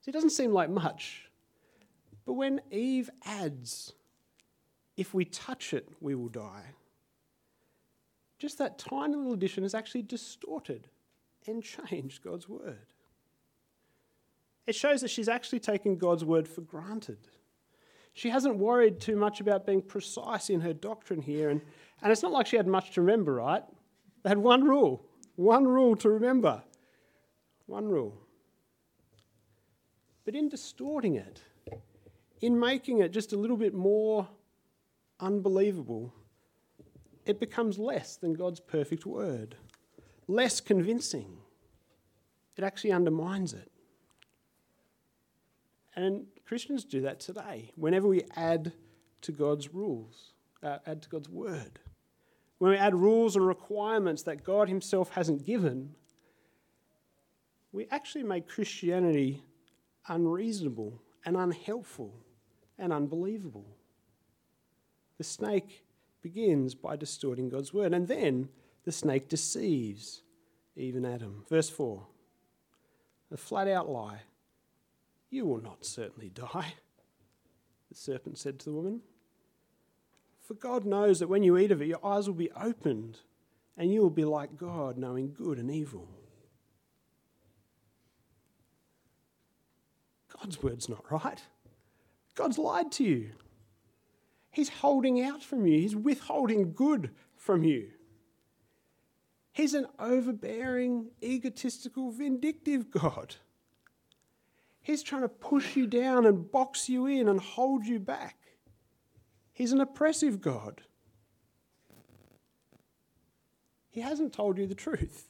See, 0.00 0.10
it 0.10 0.14
doesn't 0.14 0.30
seem 0.30 0.50
like 0.50 0.70
much, 0.70 1.28
but 2.24 2.32
when 2.32 2.62
Eve 2.70 3.10
adds, 3.26 3.92
If 4.96 5.12
we 5.12 5.26
touch 5.26 5.74
it, 5.74 5.86
we 6.00 6.14
will 6.14 6.30
die, 6.30 6.70
just 8.38 8.56
that 8.56 8.78
tiny 8.78 9.14
little 9.14 9.34
addition 9.34 9.62
has 9.62 9.74
actually 9.74 10.04
distorted 10.04 10.88
and 11.46 11.62
changed 11.62 12.24
God's 12.24 12.48
word. 12.48 12.94
It 14.66 14.74
shows 14.74 15.02
that 15.02 15.10
she's 15.10 15.28
actually 15.28 15.60
taken 15.60 15.98
God's 15.98 16.24
word 16.24 16.48
for 16.48 16.62
granted. 16.62 17.18
She 18.14 18.28
hasn't 18.28 18.56
worried 18.56 19.00
too 19.00 19.16
much 19.16 19.40
about 19.40 19.66
being 19.66 19.82
precise 19.82 20.50
in 20.50 20.60
her 20.60 20.72
doctrine 20.72 21.22
here. 21.22 21.50
And, 21.50 21.60
and 22.02 22.12
it's 22.12 22.22
not 22.22 22.32
like 22.32 22.46
she 22.46 22.56
had 22.56 22.66
much 22.66 22.92
to 22.92 23.00
remember, 23.00 23.34
right? 23.34 23.62
They 24.22 24.28
had 24.28 24.38
one 24.38 24.64
rule, 24.64 25.06
one 25.36 25.66
rule 25.66 25.96
to 25.96 26.10
remember. 26.10 26.62
One 27.66 27.88
rule. 27.88 28.18
But 30.24 30.34
in 30.34 30.48
distorting 30.48 31.16
it, 31.16 31.40
in 32.40 32.58
making 32.58 32.98
it 32.98 33.12
just 33.12 33.32
a 33.32 33.36
little 33.36 33.56
bit 33.56 33.74
more 33.74 34.28
unbelievable, 35.18 36.12
it 37.24 37.40
becomes 37.40 37.78
less 37.78 38.16
than 38.16 38.34
God's 38.34 38.60
perfect 38.60 39.06
word, 39.06 39.56
less 40.28 40.60
convincing. 40.60 41.38
It 42.56 42.64
actually 42.64 42.92
undermines 42.92 43.54
it. 43.54 43.71
And 45.94 46.26
Christians 46.46 46.84
do 46.84 47.02
that 47.02 47.20
today. 47.20 47.70
Whenever 47.76 48.08
we 48.08 48.24
add 48.36 48.72
to 49.22 49.32
God's 49.32 49.74
rules, 49.74 50.32
uh, 50.62 50.78
add 50.86 51.02
to 51.02 51.08
God's 51.08 51.28
word, 51.28 51.78
when 52.58 52.70
we 52.70 52.76
add 52.76 52.94
rules 52.94 53.36
and 53.36 53.46
requirements 53.46 54.22
that 54.22 54.44
God 54.44 54.68
Himself 54.68 55.10
hasn't 55.10 55.44
given, 55.44 55.94
we 57.72 57.86
actually 57.90 58.22
make 58.22 58.48
Christianity 58.48 59.42
unreasonable 60.08 61.02
and 61.24 61.36
unhelpful 61.36 62.14
and 62.78 62.92
unbelievable. 62.92 63.76
The 65.18 65.24
snake 65.24 65.84
begins 66.22 66.74
by 66.74 66.96
distorting 66.96 67.48
God's 67.48 67.72
word, 67.72 67.92
and 67.92 68.06
then 68.06 68.48
the 68.84 68.92
snake 68.92 69.28
deceives 69.28 70.22
even 70.76 71.04
Adam. 71.04 71.44
Verse 71.48 71.68
4 71.68 72.06
a 73.32 73.36
flat 73.36 73.66
out 73.66 73.88
lie. 73.88 74.20
You 75.32 75.46
will 75.46 75.62
not 75.62 75.86
certainly 75.86 76.28
die, 76.28 76.74
the 77.88 77.94
serpent 77.94 78.36
said 78.36 78.58
to 78.60 78.66
the 78.66 78.74
woman. 78.74 79.00
For 80.46 80.52
God 80.52 80.84
knows 80.84 81.20
that 81.20 81.28
when 81.28 81.42
you 81.42 81.56
eat 81.56 81.72
of 81.72 81.80
it, 81.80 81.88
your 81.88 82.04
eyes 82.04 82.28
will 82.28 82.34
be 82.34 82.50
opened, 82.52 83.20
and 83.78 83.90
you 83.90 84.02
will 84.02 84.10
be 84.10 84.26
like 84.26 84.58
God, 84.58 84.98
knowing 84.98 85.32
good 85.32 85.58
and 85.58 85.70
evil. 85.70 86.06
God's 90.38 90.62
word's 90.62 90.90
not 90.90 91.10
right. 91.10 91.40
God's 92.34 92.58
lied 92.58 92.92
to 92.92 93.04
you. 93.04 93.30
He's 94.50 94.68
holding 94.68 95.22
out 95.22 95.42
from 95.42 95.66
you, 95.66 95.80
He's 95.80 95.96
withholding 95.96 96.74
good 96.74 97.08
from 97.36 97.64
you. 97.64 97.88
He's 99.52 99.72
an 99.72 99.86
overbearing, 99.98 101.06
egotistical, 101.22 102.10
vindictive 102.10 102.90
God. 102.90 103.36
He's 104.82 105.02
trying 105.02 105.22
to 105.22 105.28
push 105.28 105.76
you 105.76 105.86
down 105.86 106.26
and 106.26 106.50
box 106.50 106.88
you 106.88 107.06
in 107.06 107.28
and 107.28 107.40
hold 107.40 107.86
you 107.86 108.00
back. 108.00 108.36
He's 109.52 109.72
an 109.72 109.80
oppressive 109.80 110.40
God. 110.40 110.82
He 113.90 114.00
hasn't 114.00 114.32
told 114.32 114.58
you 114.58 114.66
the 114.66 114.74
truth. 114.74 115.28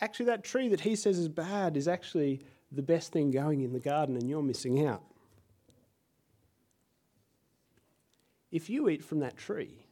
Actually, 0.00 0.26
that 0.26 0.42
tree 0.42 0.68
that 0.68 0.80
he 0.80 0.96
says 0.96 1.16
is 1.16 1.28
bad 1.28 1.76
is 1.76 1.86
actually 1.86 2.44
the 2.72 2.82
best 2.82 3.12
thing 3.12 3.30
going 3.30 3.60
in 3.60 3.72
the 3.72 3.78
garden, 3.78 4.16
and 4.16 4.28
you're 4.28 4.42
missing 4.42 4.84
out. 4.84 5.04
If 8.50 8.68
you 8.68 8.88
eat 8.88 9.04
from 9.04 9.20
that 9.20 9.36
tree, 9.36 9.86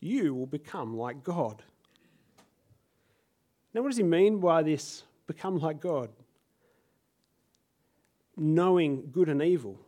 you 0.00 0.34
will 0.34 0.46
become 0.46 0.96
like 0.96 1.24
God. 1.24 1.62
Now, 3.72 3.80
what 3.82 3.88
does 3.88 3.96
he 3.96 4.02
mean 4.02 4.38
by 4.38 4.62
this 4.62 5.04
become 5.26 5.58
like 5.58 5.80
God? 5.80 6.10
Knowing 8.38 9.10
good 9.12 9.28
and 9.28 9.42
evil. 9.42 9.78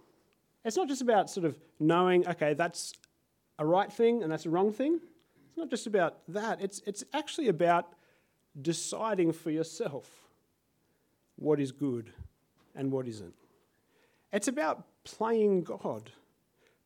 It's 0.64 0.76
not 0.76 0.88
just 0.88 1.00
about 1.00 1.30
sort 1.30 1.46
of 1.46 1.58
knowing, 1.78 2.26
okay, 2.28 2.54
that's 2.54 2.92
a 3.58 3.64
right 3.64 3.90
thing 3.90 4.22
and 4.22 4.30
that's 4.30 4.46
a 4.46 4.50
wrong 4.50 4.72
thing. 4.72 5.00
It's 5.48 5.56
not 5.56 5.70
just 5.70 5.86
about 5.86 6.18
that. 6.28 6.60
It's, 6.60 6.82
it's 6.86 7.04
actually 7.14 7.48
about 7.48 7.92
deciding 8.60 9.32
for 9.32 9.50
yourself 9.50 10.08
what 11.36 11.60
is 11.60 11.72
good 11.72 12.12
and 12.74 12.92
what 12.92 13.08
isn't. 13.08 13.34
It's 14.32 14.48
about 14.48 14.84
playing 15.04 15.62
God, 15.62 16.10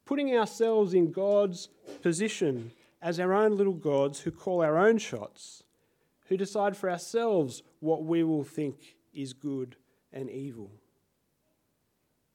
putting 0.04 0.37
ourselves 0.37 0.94
in 0.94 1.11
God's 1.11 1.68
position 2.02 2.73
as 3.02 3.21
our 3.21 3.35
own 3.35 3.56
little 3.56 3.75
gods 3.75 4.21
who 4.21 4.30
call 4.30 4.62
our 4.62 4.78
own 4.78 4.99
shots, 4.99 5.62
who 6.28 6.37
decide 6.37 6.76
for 6.76 6.90
ourselves 6.90 7.62
what 7.80 8.04
we 8.04 8.25
will 8.25 8.44
think 8.44 8.97
is 9.12 9.33
good 9.33 9.76
and 10.12 10.30
evil. 10.30 10.71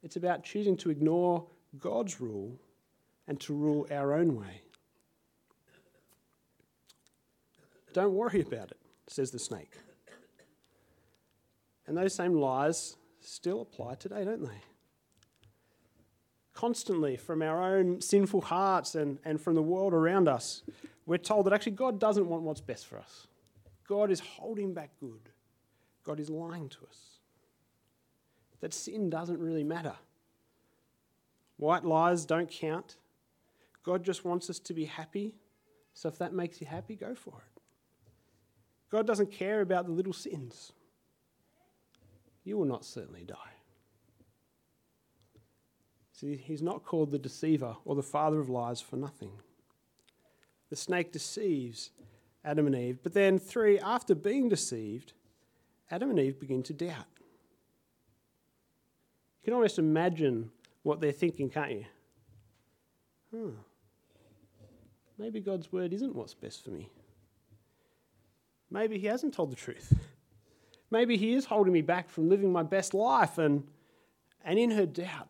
It's 0.04 0.16
about 0.16 0.44
choosing 0.44 0.78
to 0.78 0.90
ignore 0.90 1.46
God's 1.78 2.22
rule 2.22 2.60
and 3.28 3.40
to 3.42 3.54
rule 3.54 3.88
our 3.92 4.14
own 4.14 4.36
way. 4.36 4.62
Don't 7.94 8.14
worry 8.14 8.42
about 8.42 8.72
it, 8.72 8.78
says 9.08 9.32
the 9.32 9.40
snake. 9.40 9.74
And 11.88 11.98
those 11.98 12.14
same 12.14 12.34
lies 12.34 12.96
still 13.20 13.62
apply 13.62 13.96
today, 13.96 14.24
don't 14.24 14.44
they? 14.44 14.62
constantly 16.60 17.16
from 17.16 17.42
our 17.42 17.78
own 17.78 18.02
sinful 18.02 18.42
hearts 18.42 18.94
and, 18.96 19.18
and 19.24 19.40
from 19.40 19.56
the 19.56 19.62
world 19.62 19.94
around 19.94 20.28
us, 20.28 20.62
we're 21.06 21.18
told 21.18 21.46
that 21.46 21.54
actually 21.54 21.72
God 21.72 22.02
doesn't 22.02 22.28
want 22.28 22.44
what's 22.44 22.60
best 22.60 22.86
for 22.86 22.98
us. 22.98 23.28
God 23.88 24.12
is 24.12 24.20
holding 24.20 24.74
back 24.74 24.90
good. 25.00 25.30
God 26.04 26.20
is 26.20 26.30
lying 26.30 26.68
to 26.68 26.80
us. 26.90 27.19
That 28.62 28.74
sin 28.74 29.10
doesn't 29.10 29.40
really 29.40 29.64
matter. 29.64 29.96
White 31.58 31.86
lies 31.86 32.26
don't 32.26 32.50
count. 32.50 32.98
God 33.84 34.04
just 34.04 34.26
wants 34.26 34.50
us 34.50 34.60
to 34.60 34.74
be 34.74 34.86
happy. 34.86 35.36
So 35.94 36.10
if 36.10 36.18
that 36.20 36.34
makes 36.34 36.62
you 36.62 36.68
happy, 36.68 36.96
go 36.96 37.16
for 37.16 37.34
it. 37.46 37.62
God 38.90 39.06
doesn't 39.06 39.32
care 39.32 39.62
about 39.62 39.86
the 39.86 39.92
little 39.92 40.14
sins. 40.14 40.72
You 42.44 42.58
will 42.58 42.66
not 42.66 42.86
certainly 42.86 43.24
die. 43.24 43.36
See, 46.14 46.36
he's 46.36 46.62
not 46.62 46.84
called 46.84 47.12
the 47.12 47.20
deceiver 47.20 47.78
or 47.86 47.96
the 47.96 48.04
father 48.04 48.40
of 48.40 48.50
lies 48.50 48.82
for 48.82 48.98
nothing. 48.98 49.32
The 50.70 50.76
snake 50.76 51.12
deceives 51.12 51.92
Adam 52.44 52.68
and 52.68 52.76
Eve, 52.76 53.00
but 53.04 53.14
then, 53.14 53.40
three, 53.40 53.80
after 53.80 54.16
being 54.16 54.50
deceived, 54.50 55.14
Adam 55.92 56.10
and 56.10 56.20
Eve 56.20 56.40
begin 56.40 56.64
to 56.64 56.74
doubt. 56.74 57.19
Can 59.50 59.56
almost 59.56 59.80
imagine 59.80 60.52
what 60.84 61.02
they're 61.02 61.12
thinking, 61.12 61.50
can't 61.50 61.72
you? 61.72 61.86
Huh. 63.36 63.50
Maybe 65.18 65.40
God's 65.40 65.72
word 65.72 65.92
isn't 65.92 66.14
what's 66.14 66.36
best 66.36 66.64
for 66.64 66.70
me. 66.70 66.92
Maybe 68.70 69.00
He 69.00 69.08
hasn't 69.08 69.34
told 69.34 69.52
the 69.52 69.56
truth. 69.56 69.92
Maybe 70.92 71.18
He 71.18 71.34
is 71.34 71.46
holding 71.46 71.74
me 71.74 71.82
back 71.82 72.12
from 72.12 72.30
living 72.30 72.52
my 72.52 72.62
best 72.62 72.94
life. 72.94 73.40
And, 73.40 73.64
and 74.46 74.60
in 74.60 74.70
her 74.70 74.86
doubt, 74.86 75.30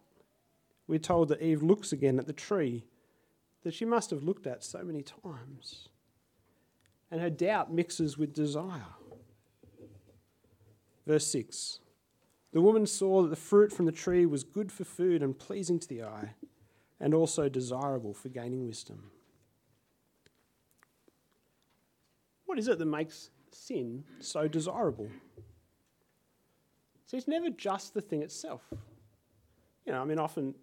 we're 0.86 1.00
told 1.00 1.30
that 1.30 1.42
Eve 1.42 1.64
looks 1.64 1.94
again 1.94 2.20
at 2.20 2.28
the 2.28 2.34
tree 2.34 2.84
that 3.64 3.74
she 3.74 3.86
must 3.86 4.10
have 4.10 4.22
looked 4.22 4.46
at 4.46 4.66
so 4.66 4.84
many 4.84 5.02
times. 5.02 5.88
And 7.10 7.22
her 7.22 7.30
doubt 7.30 7.72
mixes 7.72 8.18
with 8.18 8.34
desire. 8.34 8.84
Verse 11.08 11.26
6 11.28 11.80
The 12.52 12.62
woman 12.62 12.86
saw 12.86 13.22
that 13.22 13.30
the 13.30 13.36
fruit 13.36 13.72
from 13.72 13.86
the 13.86 13.92
tree 13.92 14.26
was 14.26 14.44
good 14.44 14.72
for 14.72 14.84
food 14.84 15.22
and 15.22 15.38
pleasing 15.38 15.80
to 15.80 15.88
the 15.88 16.04
eye, 16.04 16.34
and 17.00 17.14
also 17.14 17.48
desirable 17.48 18.14
for 18.14 18.30
gaining 18.30 18.66
wisdom. 18.66 19.12
What 22.46 22.58
is 22.58 22.68
it 22.68 22.80
that 22.80 22.86
makes 22.86 23.30
sin 23.52 24.04
so 24.20 24.48
desirable? 24.48 25.10
See, 27.06 27.18
it's 27.18 27.28
never 27.28 27.50
just 27.50 27.94
the 27.94 28.02
thing 28.02 28.22
itself. 28.22 28.62
You 29.86 29.94
know, 29.94 30.02
I 30.02 30.06
mean, 30.06 30.20
often 30.20 30.56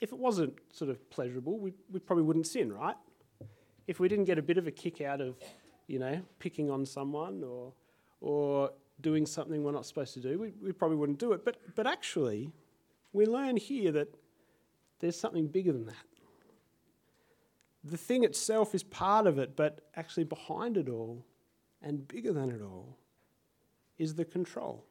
if 0.00 0.12
it 0.12 0.18
wasn't 0.18 0.54
sort 0.72 0.90
of 0.90 1.10
pleasurable, 1.10 1.58
we, 1.58 1.74
we 1.90 2.00
probably 2.00 2.24
wouldn't 2.24 2.46
sin, 2.46 2.72
right? 2.72 2.96
If 3.86 4.00
we 4.00 4.08
didn't 4.08 4.24
get 4.24 4.38
a 4.38 4.42
bit 4.42 4.56
of 4.56 4.66
a 4.66 4.70
kick 4.70 5.00
out 5.00 5.20
of, 5.20 5.36
you 5.86 5.98
know, 5.98 6.22
picking 6.38 6.70
on 6.70 6.86
someone 6.86 7.42
or, 7.44 7.72
or 8.20 8.70
doing 9.00 9.26
something 9.26 9.62
we're 9.62 9.72
not 9.72 9.86
supposed 9.86 10.14
to 10.14 10.20
do, 10.20 10.38
we, 10.38 10.52
we 10.62 10.72
probably 10.72 10.96
wouldn't 10.96 11.18
do 11.18 11.32
it. 11.32 11.44
But, 11.44 11.56
but 11.74 11.86
actually, 11.86 12.50
we 13.12 13.26
learn 13.26 13.56
here 13.56 13.92
that 13.92 14.14
there's 15.00 15.18
something 15.18 15.46
bigger 15.46 15.72
than 15.72 15.86
that. 15.86 15.94
The 17.82 17.96
thing 17.96 18.24
itself 18.24 18.74
is 18.74 18.82
part 18.82 19.26
of 19.26 19.38
it, 19.38 19.56
but 19.56 19.80
actually 19.96 20.24
behind 20.24 20.76
it 20.76 20.88
all 20.88 21.24
and 21.82 22.06
bigger 22.06 22.32
than 22.32 22.50
it 22.50 22.60
all 22.60 22.98
is 23.96 24.14
the 24.14 24.24
control, 24.24 24.84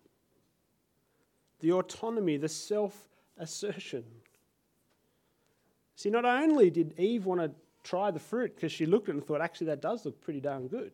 the 1.59 1.71
autonomy, 1.71 2.37
the 2.37 2.49
self 2.49 3.07
assertion 3.37 4.03
See, 5.99 6.09
not 6.09 6.23
only 6.23 6.69
did 6.69 6.97
Eve 6.97 7.25
want 7.25 7.41
to 7.41 7.51
try 7.83 8.09
the 8.09 8.21
fruit 8.21 8.55
because 8.55 8.71
she 8.71 8.85
looked 8.85 9.09
at 9.09 9.15
it 9.15 9.17
and 9.17 9.27
thought, 9.27 9.41
actually, 9.41 9.67
that 9.67 9.81
does 9.81 10.05
look 10.05 10.21
pretty 10.21 10.39
darn 10.39 10.69
good. 10.69 10.93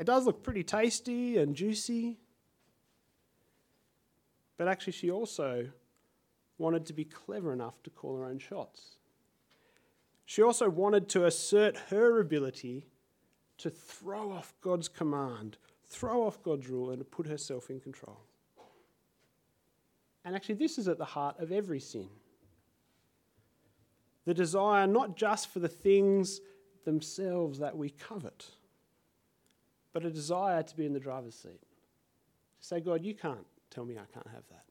It 0.00 0.06
does 0.06 0.24
look 0.24 0.42
pretty 0.42 0.64
tasty 0.64 1.36
and 1.36 1.54
juicy. 1.54 2.16
But 4.56 4.66
actually, 4.66 4.94
she 4.94 5.10
also 5.10 5.68
wanted 6.56 6.86
to 6.86 6.94
be 6.94 7.04
clever 7.04 7.52
enough 7.52 7.82
to 7.82 7.90
call 7.90 8.16
her 8.16 8.24
own 8.24 8.38
shots. 8.38 8.96
She 10.24 10.42
also 10.42 10.70
wanted 10.70 11.10
to 11.10 11.26
assert 11.26 11.76
her 11.90 12.18
ability 12.18 12.86
to 13.58 13.68
throw 13.68 14.32
off 14.32 14.54
God's 14.62 14.88
command, 14.88 15.58
throw 15.84 16.26
off 16.26 16.42
God's 16.42 16.68
rule, 16.68 16.90
and 16.90 16.98
to 16.98 17.04
put 17.04 17.26
herself 17.26 17.68
in 17.68 17.78
control. 17.78 18.20
And 20.24 20.34
actually, 20.34 20.54
this 20.54 20.78
is 20.78 20.88
at 20.88 20.96
the 20.96 21.04
heart 21.04 21.38
of 21.38 21.52
every 21.52 21.80
sin 21.80 22.08
the 24.24 24.34
desire 24.34 24.86
not 24.86 25.16
just 25.16 25.48
for 25.48 25.58
the 25.58 25.68
things 25.68 26.40
themselves 26.84 27.58
that 27.58 27.76
we 27.76 27.90
covet, 27.90 28.46
but 29.92 30.04
a 30.04 30.10
desire 30.10 30.62
to 30.62 30.76
be 30.76 30.86
in 30.86 30.92
the 30.92 31.00
driver's 31.00 31.34
seat. 31.34 31.60
To 32.60 32.66
say, 32.66 32.80
God, 32.80 33.04
you 33.04 33.14
can't 33.14 33.46
tell 33.70 33.84
me 33.84 33.94
I 33.94 34.06
can't 34.12 34.28
have 34.28 34.46
that. 34.50 34.64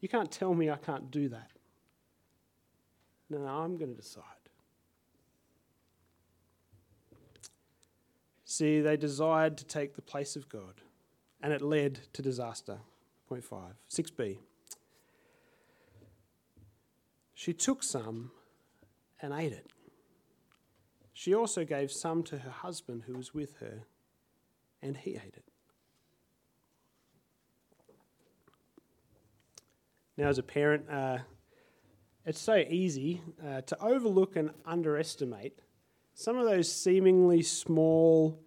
You 0.00 0.08
can't 0.08 0.30
tell 0.30 0.54
me 0.54 0.70
I 0.70 0.76
can't 0.76 1.10
do 1.10 1.28
that. 1.28 1.50
No, 3.30 3.46
I'm 3.46 3.76
going 3.76 3.90
to 3.90 4.00
decide. 4.00 4.24
See, 8.44 8.80
they 8.80 8.96
desired 8.96 9.58
to 9.58 9.64
take 9.66 9.94
the 9.94 10.02
place 10.02 10.34
of 10.34 10.48
God, 10.48 10.80
and 11.42 11.52
it 11.52 11.60
led 11.60 12.00
to 12.14 12.22
disaster. 12.22 12.78
Point 13.28 13.44
five. 13.44 13.74
6b. 13.90 14.38
She 17.34 17.52
took 17.52 17.82
some 17.82 18.30
and 19.20 19.34
ate 19.34 19.52
it. 19.52 19.66
She 21.12 21.34
also 21.34 21.64
gave 21.64 21.92
some 21.92 22.22
to 22.24 22.38
her 22.38 22.50
husband 22.50 23.02
who 23.06 23.14
was 23.14 23.34
with 23.34 23.56
her, 23.56 23.84
and 24.82 24.96
he 24.96 25.12
ate 25.12 25.34
it. 25.36 25.44
Now, 30.16 30.28
as 30.28 30.38
a 30.38 30.42
parent, 30.42 30.84
uh, 30.90 31.18
it's 32.26 32.40
so 32.40 32.56
easy 32.56 33.22
uh, 33.46 33.60
to 33.62 33.80
overlook 33.82 34.36
and 34.36 34.50
underestimate 34.66 35.60
some 36.14 36.36
of 36.36 36.46
those 36.46 36.70
seemingly 36.70 37.42
small 37.42 38.38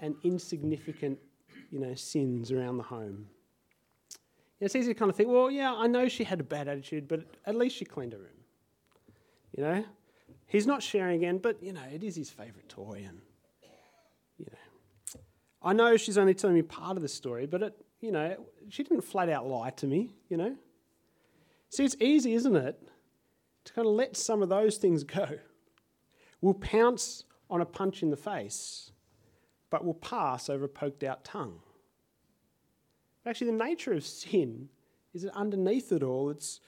and 0.00 0.16
insignificant, 0.24 1.18
you 1.70 1.78
know, 1.78 1.94
sins 1.94 2.50
around 2.50 2.78
the 2.78 2.82
home. 2.82 3.26
It's 4.60 4.74
easy 4.74 4.94
to 4.94 4.98
kind 4.98 5.10
of 5.10 5.16
think, 5.16 5.28
well, 5.28 5.50
yeah, 5.50 5.74
I 5.74 5.86
know 5.86 6.08
she 6.08 6.24
had 6.24 6.40
a 6.40 6.44
bad 6.44 6.68
attitude, 6.68 7.08
but 7.08 7.26
at 7.44 7.54
least 7.54 7.76
she 7.76 7.84
cleaned 7.84 8.12
her 8.12 8.18
room. 8.18 8.28
You 9.56 9.62
know, 9.64 9.84
he's 10.46 10.66
not 10.66 10.82
sharing 10.82 11.16
again, 11.16 11.38
but 11.38 11.62
you 11.62 11.72
know, 11.72 11.82
it 11.92 12.02
is 12.02 12.16
his 12.16 12.30
favourite 12.30 12.68
toy, 12.68 13.04
and 13.06 13.20
I 15.64 15.72
know 15.72 15.96
she's 15.96 16.18
only 16.18 16.34
telling 16.34 16.56
me 16.56 16.62
part 16.62 16.96
of 16.96 17.02
the 17.02 17.08
story, 17.08 17.46
but 17.46 17.62
it, 17.62 17.74
you 18.00 18.10
know, 18.10 18.36
she 18.68 18.82
didn't 18.82 19.02
flat 19.02 19.28
out 19.28 19.46
lie 19.46 19.70
to 19.70 19.86
me. 19.86 20.14
You 20.28 20.36
know, 20.36 20.56
see, 21.70 21.84
it's 21.84 21.96
easy, 22.00 22.34
isn't 22.34 22.56
it, 22.56 22.80
to 23.64 23.72
kind 23.72 23.86
of 23.86 23.94
let 23.94 24.16
some 24.16 24.42
of 24.42 24.48
those 24.48 24.76
things 24.76 25.04
go. 25.04 25.38
We'll 26.40 26.54
pounce 26.54 27.24
on 27.48 27.60
a 27.60 27.64
punch 27.64 28.02
in 28.02 28.10
the 28.10 28.16
face, 28.16 28.90
but 29.70 29.84
we'll 29.84 29.94
pass 29.94 30.50
over 30.50 30.64
a 30.64 30.68
poked 30.68 31.04
out 31.04 31.24
tongue. 31.24 31.60
Actually, 33.24 33.52
the 33.52 33.64
nature 33.64 33.92
of 33.92 34.04
sin 34.04 34.68
is 35.14 35.22
that 35.22 35.34
underneath 35.36 35.92
it 35.92 36.02
all, 36.02 36.30
it's, 36.30 36.60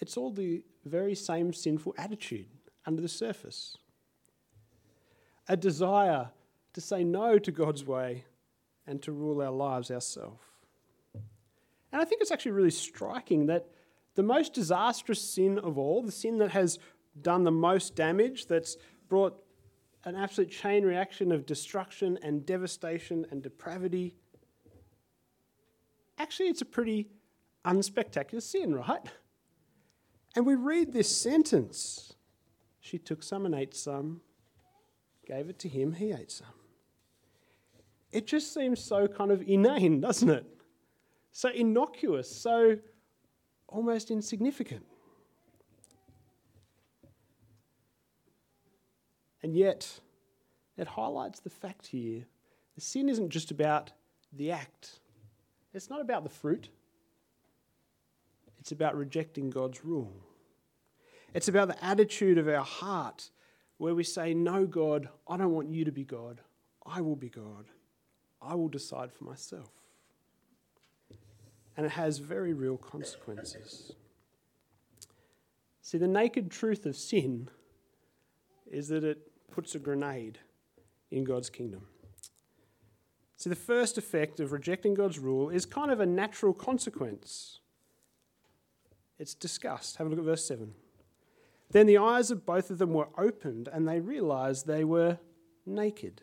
it's 0.00 0.16
all 0.16 0.30
the 0.30 0.62
very 0.86 1.14
same 1.14 1.52
sinful 1.52 1.94
attitude 1.98 2.46
under 2.86 3.02
the 3.02 3.08
surface. 3.08 3.76
A 5.48 5.56
desire 5.56 6.30
to 6.72 6.80
say 6.80 7.04
no 7.04 7.38
to 7.38 7.50
God's 7.50 7.84
way 7.84 8.24
and 8.88 9.02
to 9.02 9.12
rule 9.12 9.42
our 9.42 9.50
lives 9.50 9.90
ourselves. 9.90 10.42
And 11.92 12.02
I 12.02 12.04
think 12.04 12.22
it's 12.22 12.30
actually 12.30 12.52
really 12.52 12.70
striking 12.70 13.46
that 13.46 13.66
the 14.14 14.22
most 14.22 14.54
disastrous 14.54 15.20
sin 15.20 15.58
of 15.58 15.78
all, 15.78 16.02
the 16.02 16.10
sin 16.10 16.38
that 16.38 16.50
has 16.50 16.78
done 17.20 17.44
the 17.44 17.50
most 17.50 17.94
damage, 17.94 18.46
that's 18.46 18.76
brought 19.08 19.40
an 20.04 20.16
absolute 20.16 20.50
chain 20.50 20.84
reaction 20.84 21.32
of 21.32 21.46
destruction 21.46 22.18
and 22.22 22.44
devastation 22.46 23.26
and 23.30 23.42
depravity, 23.42 24.14
actually, 26.18 26.48
it's 26.48 26.62
a 26.62 26.66
pretty 26.66 27.08
unspectacular 27.64 28.42
sin, 28.42 28.74
right? 28.74 29.02
And 30.34 30.46
we 30.46 30.54
read 30.54 30.92
this 30.92 31.14
sentence 31.14 32.14
She 32.80 32.98
took 32.98 33.22
some 33.22 33.44
and 33.44 33.54
ate 33.54 33.74
some, 33.74 34.22
gave 35.26 35.50
it 35.50 35.58
to 35.58 35.68
him, 35.68 35.92
he 35.92 36.12
ate 36.12 36.30
some. 36.30 36.57
It 38.12 38.26
just 38.26 38.54
seems 38.54 38.82
so 38.82 39.06
kind 39.06 39.30
of 39.30 39.42
inane, 39.42 40.00
doesn't 40.08 40.30
it? 40.30 40.46
So 41.32 41.50
innocuous, 41.50 42.30
so 42.30 42.78
almost 43.68 44.10
insignificant. 44.10 44.84
And 49.42 49.54
yet, 49.54 50.00
it 50.76 50.88
highlights 50.88 51.40
the 51.40 51.50
fact 51.50 51.86
here 51.86 52.24
the 52.74 52.80
sin 52.80 53.08
isn't 53.08 53.30
just 53.30 53.50
about 53.50 53.92
the 54.32 54.52
act, 54.52 55.00
it's 55.74 55.90
not 55.90 56.00
about 56.00 56.22
the 56.24 56.30
fruit, 56.30 56.70
it's 58.58 58.72
about 58.72 58.96
rejecting 58.96 59.50
God's 59.50 59.84
rule. 59.84 60.12
It's 61.34 61.48
about 61.48 61.68
the 61.68 61.84
attitude 61.84 62.38
of 62.38 62.48
our 62.48 62.64
heart 62.64 63.30
where 63.76 63.94
we 63.94 64.02
say, 64.02 64.34
No, 64.34 64.66
God, 64.66 65.08
I 65.28 65.36
don't 65.36 65.52
want 65.52 65.70
you 65.70 65.84
to 65.84 65.92
be 65.92 66.04
God. 66.04 66.40
I 66.86 67.00
will 67.00 67.16
be 67.16 67.28
God. 67.28 67.66
I 68.40 68.54
will 68.54 68.68
decide 68.68 69.12
for 69.12 69.24
myself. 69.24 69.70
And 71.76 71.86
it 71.86 71.92
has 71.92 72.18
very 72.18 72.52
real 72.52 72.76
consequences. 72.76 73.92
See, 75.80 75.98
the 75.98 76.08
naked 76.08 76.50
truth 76.50 76.86
of 76.86 76.96
sin 76.96 77.48
is 78.70 78.88
that 78.88 79.04
it 79.04 79.30
puts 79.50 79.74
a 79.74 79.78
grenade 79.78 80.38
in 81.10 81.24
God's 81.24 81.50
kingdom. 81.50 81.86
See, 83.36 83.48
the 83.48 83.56
first 83.56 83.96
effect 83.96 84.40
of 84.40 84.52
rejecting 84.52 84.94
God's 84.94 85.18
rule 85.18 85.48
is 85.48 85.64
kind 85.64 85.90
of 85.90 86.00
a 86.00 86.06
natural 86.06 86.52
consequence. 86.52 87.60
It's 89.18 89.34
disgust. 89.34 89.96
Have 89.96 90.08
a 90.08 90.10
look 90.10 90.18
at 90.18 90.24
verse 90.24 90.44
7. 90.44 90.74
Then 91.70 91.86
the 91.86 91.98
eyes 91.98 92.30
of 92.30 92.44
both 92.44 92.70
of 92.70 92.78
them 92.78 92.92
were 92.92 93.08
opened, 93.16 93.68
and 93.72 93.86
they 93.86 94.00
realized 94.00 94.66
they 94.66 94.84
were 94.84 95.18
naked. 95.66 96.22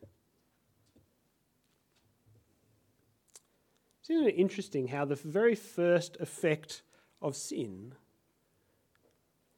Isn't 4.09 4.27
it 4.27 4.35
interesting 4.35 4.87
how 4.87 5.05
the 5.05 5.15
very 5.15 5.55
first 5.55 6.17
effect 6.19 6.81
of 7.21 7.35
sin 7.35 7.93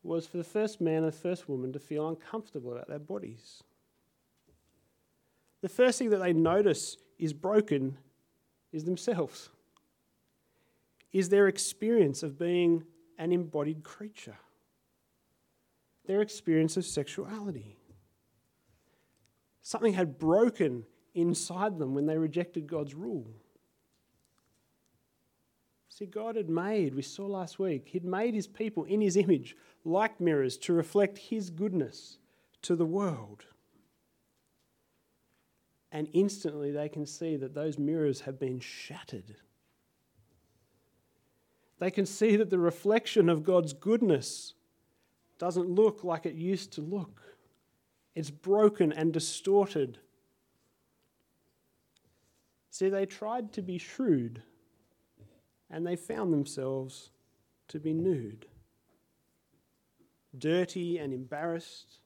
was 0.03 0.27
for 0.27 0.37
the 0.37 0.43
first 0.43 0.81
man 0.81 1.03
and 1.03 1.07
the 1.07 1.11
first 1.17 1.47
woman 1.47 1.71
to 1.73 1.79
feel 1.79 2.09
uncomfortable 2.09 2.73
about 2.73 2.89
their 2.89 2.99
bodies? 2.99 3.63
The 5.61 5.69
first 5.69 5.97
thing 5.97 6.09
that 6.09 6.17
they 6.17 6.33
notice 6.33 6.97
is 7.17 7.31
broken 7.31 7.97
is 8.73 8.83
themselves, 8.83 9.49
is 11.13 11.29
their 11.29 11.47
experience 11.47 12.21
of 12.21 12.37
being 12.37 12.83
an 13.17 13.31
embodied 13.31 13.83
creature, 13.83 14.37
their 16.05 16.21
experience 16.21 16.75
of 16.75 16.85
sexuality. 16.85 17.77
Something 19.61 19.93
had 19.93 20.19
broken 20.19 20.85
inside 21.13 21.79
them 21.79 21.93
when 21.93 22.07
they 22.07 22.17
rejected 22.17 22.67
God's 22.67 22.93
rule. 22.93 23.27
See, 25.93 26.07
God 26.07 26.37
had 26.37 26.49
made, 26.49 26.95
we 26.95 27.03
saw 27.03 27.27
last 27.27 27.59
week, 27.59 27.89
He'd 27.89 28.03
made 28.03 28.33
His 28.33 28.47
people 28.47 28.83
in 28.85 28.99
His 28.99 29.15
image, 29.15 29.55
like 29.85 30.19
mirrors, 30.19 30.57
to 30.59 30.73
reflect 30.73 31.19
His 31.19 31.51
goodness 31.51 32.17
to 32.63 32.75
the 32.75 32.85
world. 32.85 33.45
And 35.91 36.07
instantly 36.11 36.71
they 36.71 36.89
can 36.89 37.05
see 37.05 37.35
that 37.35 37.53
those 37.53 37.77
mirrors 37.77 38.21
have 38.21 38.39
been 38.39 38.59
shattered. 38.59 39.35
They 41.77 41.91
can 41.91 42.07
see 42.07 42.37
that 42.37 42.49
the 42.49 42.57
reflection 42.57 43.29
of 43.29 43.43
God's 43.43 43.73
goodness 43.73 44.55
doesn't 45.37 45.69
look 45.69 46.03
like 46.03 46.25
it 46.25 46.33
used 46.33 46.73
to 46.73 46.81
look. 46.81 47.21
It's 48.15 48.31
broken 48.31 48.91
and 48.91 49.13
distorted. 49.13 49.99
See, 52.71 52.89
they 52.89 53.05
tried 53.05 53.53
to 53.53 53.61
be 53.61 53.77
shrewd 53.77 54.41
and 55.73 55.87
they 55.87 55.95
found 55.95 56.31
themselves 56.31 57.09
to 57.67 57.79
be 57.79 57.93
nude, 57.93 58.45
dirty 60.37 60.99
and 60.99 61.11
embarrassed, 61.11 61.99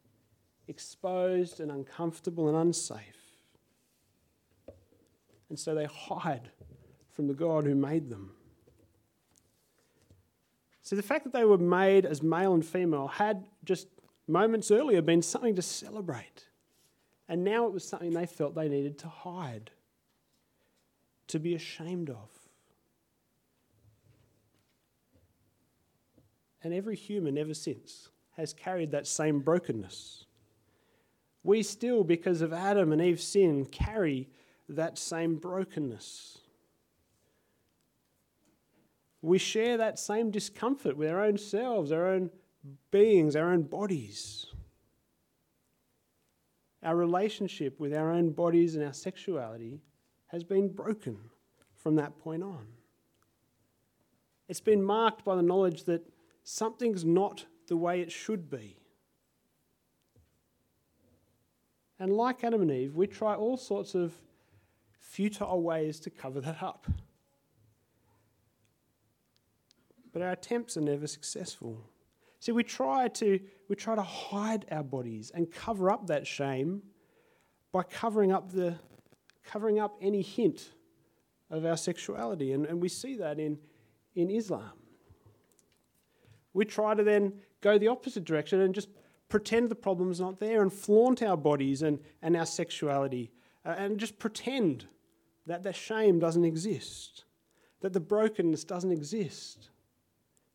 exposed 0.69 1.59
and 1.59 1.69
uncomfortable 1.69 2.47
and 2.47 2.55
unsafe. 2.55 3.01
And 5.49 5.59
so 5.59 5.75
they 5.75 5.83
hide 5.85 6.49
from 7.11 7.27
the 7.27 7.33
God 7.33 7.65
who 7.65 7.75
made 7.75 8.09
them. 8.09 8.31
So 10.81 10.95
the 10.95 11.03
fact 11.03 11.25
that 11.25 11.33
they 11.33 11.43
were 11.43 11.57
made 11.57 12.05
as 12.05 12.23
male 12.23 12.53
and 12.53 12.65
female 12.65 13.07
had 13.07 13.45
just 13.65 13.89
moments 14.29 14.71
earlier 14.71 15.01
been 15.01 15.21
something 15.21 15.55
to 15.55 15.61
celebrate. 15.61 16.45
And 17.27 17.43
now 17.43 17.65
it 17.65 17.73
was 17.73 17.85
something 17.85 18.11
they 18.11 18.27
felt 18.27 18.55
they 18.55 18.69
needed 18.69 18.97
to 18.99 19.09
hide, 19.09 19.71
to 21.27 21.37
be 21.37 21.53
ashamed 21.53 22.09
of. 22.09 22.36
And 26.67 26.75
every 26.75 26.97
human 26.97 27.37
ever 27.37 27.53
since 27.53 28.09
has 28.35 28.51
carried 28.51 28.91
that 28.91 29.07
same 29.07 29.39
brokenness. 29.39 30.25
We 31.41 31.63
still, 31.63 32.03
because 32.03 32.41
of 32.41 32.51
Adam 32.51 32.91
and 32.91 33.01
Eve's 33.01 33.23
sin, 33.23 33.63
carry 33.67 34.27
that 34.67 34.97
same 34.97 35.37
brokenness. 35.37 36.39
We 39.21 39.37
share 39.37 39.77
that 39.77 39.97
same 39.97 40.29
discomfort 40.29 40.97
with 40.97 41.09
our 41.09 41.21
own 41.21 41.37
selves, 41.37 41.93
our 41.93 42.05
own 42.05 42.31
beings, 42.91 43.37
our 43.37 43.53
own 43.53 43.61
bodies. 43.61 44.47
Our 46.83 46.97
relationship 46.97 47.79
with 47.79 47.95
our 47.95 48.11
own 48.11 48.31
bodies 48.31 48.75
and 48.75 48.83
our 48.83 48.91
sexuality 48.91 49.79
has 50.25 50.43
been 50.43 50.67
broken 50.67 51.17
from 51.77 51.95
that 51.95 52.19
point 52.19 52.43
on. 52.43 52.67
It's 54.49 54.59
been 54.59 54.83
marked 54.83 55.23
by 55.23 55.37
the 55.37 55.41
knowledge 55.41 55.85
that 55.85 56.03
something's 56.47 57.03
not 57.03 57.45
the 57.67 57.75
way 57.75 57.99
it 57.99 58.09
should 58.09 58.49
be. 58.49 58.77
And 61.99 62.13
like 62.13 62.41
Adam 62.41 62.61
and 62.61 62.71
Eve, 62.71 62.95
we 62.95 63.05
try 63.05 63.35
all 63.35 63.57
sorts 63.57 63.95
of 63.95 64.13
futile 64.97 65.61
ways 65.61 65.99
to 66.01 66.09
cover 66.09 66.39
that 66.39 66.63
up. 66.63 66.87
But 70.13 70.21
our 70.21 70.31
attempts 70.31 70.77
are 70.77 70.81
never 70.81 71.05
successful. 71.05 71.83
See, 72.39 72.53
we 72.53 72.63
try 72.63 73.09
to 73.09 73.39
we 73.67 73.75
try 73.75 73.95
to 73.95 74.01
hide 74.01 74.65
our 74.71 74.83
bodies 74.83 75.31
and 75.35 75.51
cover 75.51 75.91
up 75.91 76.07
that 76.07 76.25
shame 76.25 76.81
by 77.73 77.83
covering 77.83 78.31
up 78.31 78.53
the 78.53 78.75
covering 79.43 79.79
up 79.79 79.97
any 80.01 80.21
hint 80.21 80.69
of 81.49 81.65
our 81.65 81.77
sexuality. 81.77 82.53
And, 82.53 82.65
and 82.65 82.81
we 82.81 82.87
see 82.87 83.17
that 83.17 83.37
in, 83.37 83.57
in 84.15 84.29
Islam. 84.29 84.71
We 86.57 86.65
try 86.65 86.95
to 86.95 87.03
then 87.03 87.33
go 87.61 87.77
the 87.77 87.87
opposite 87.87 88.25
direction 88.25 88.61
and 88.61 88.73
just 88.73 88.89
pretend 89.29 89.69
the 89.69 89.75
problem's 89.75 90.19
not 90.19 90.39
there 90.39 90.63
and 90.63 90.73
flaunt 90.73 91.21
our 91.21 91.37
bodies 91.37 91.83
and, 91.83 91.99
and 92.23 92.35
our 92.35 92.47
sexuality 92.47 93.29
uh, 93.63 93.75
and 93.77 93.99
just 93.99 94.17
pretend 94.17 94.87
that 95.45 95.61
the 95.61 95.71
shame 95.71 96.17
doesn't 96.17 96.45
exist, 96.45 97.25
that 97.81 97.93
the 97.93 97.99
brokenness 97.99 98.63
doesn't 98.63 98.91
exist. 98.91 99.69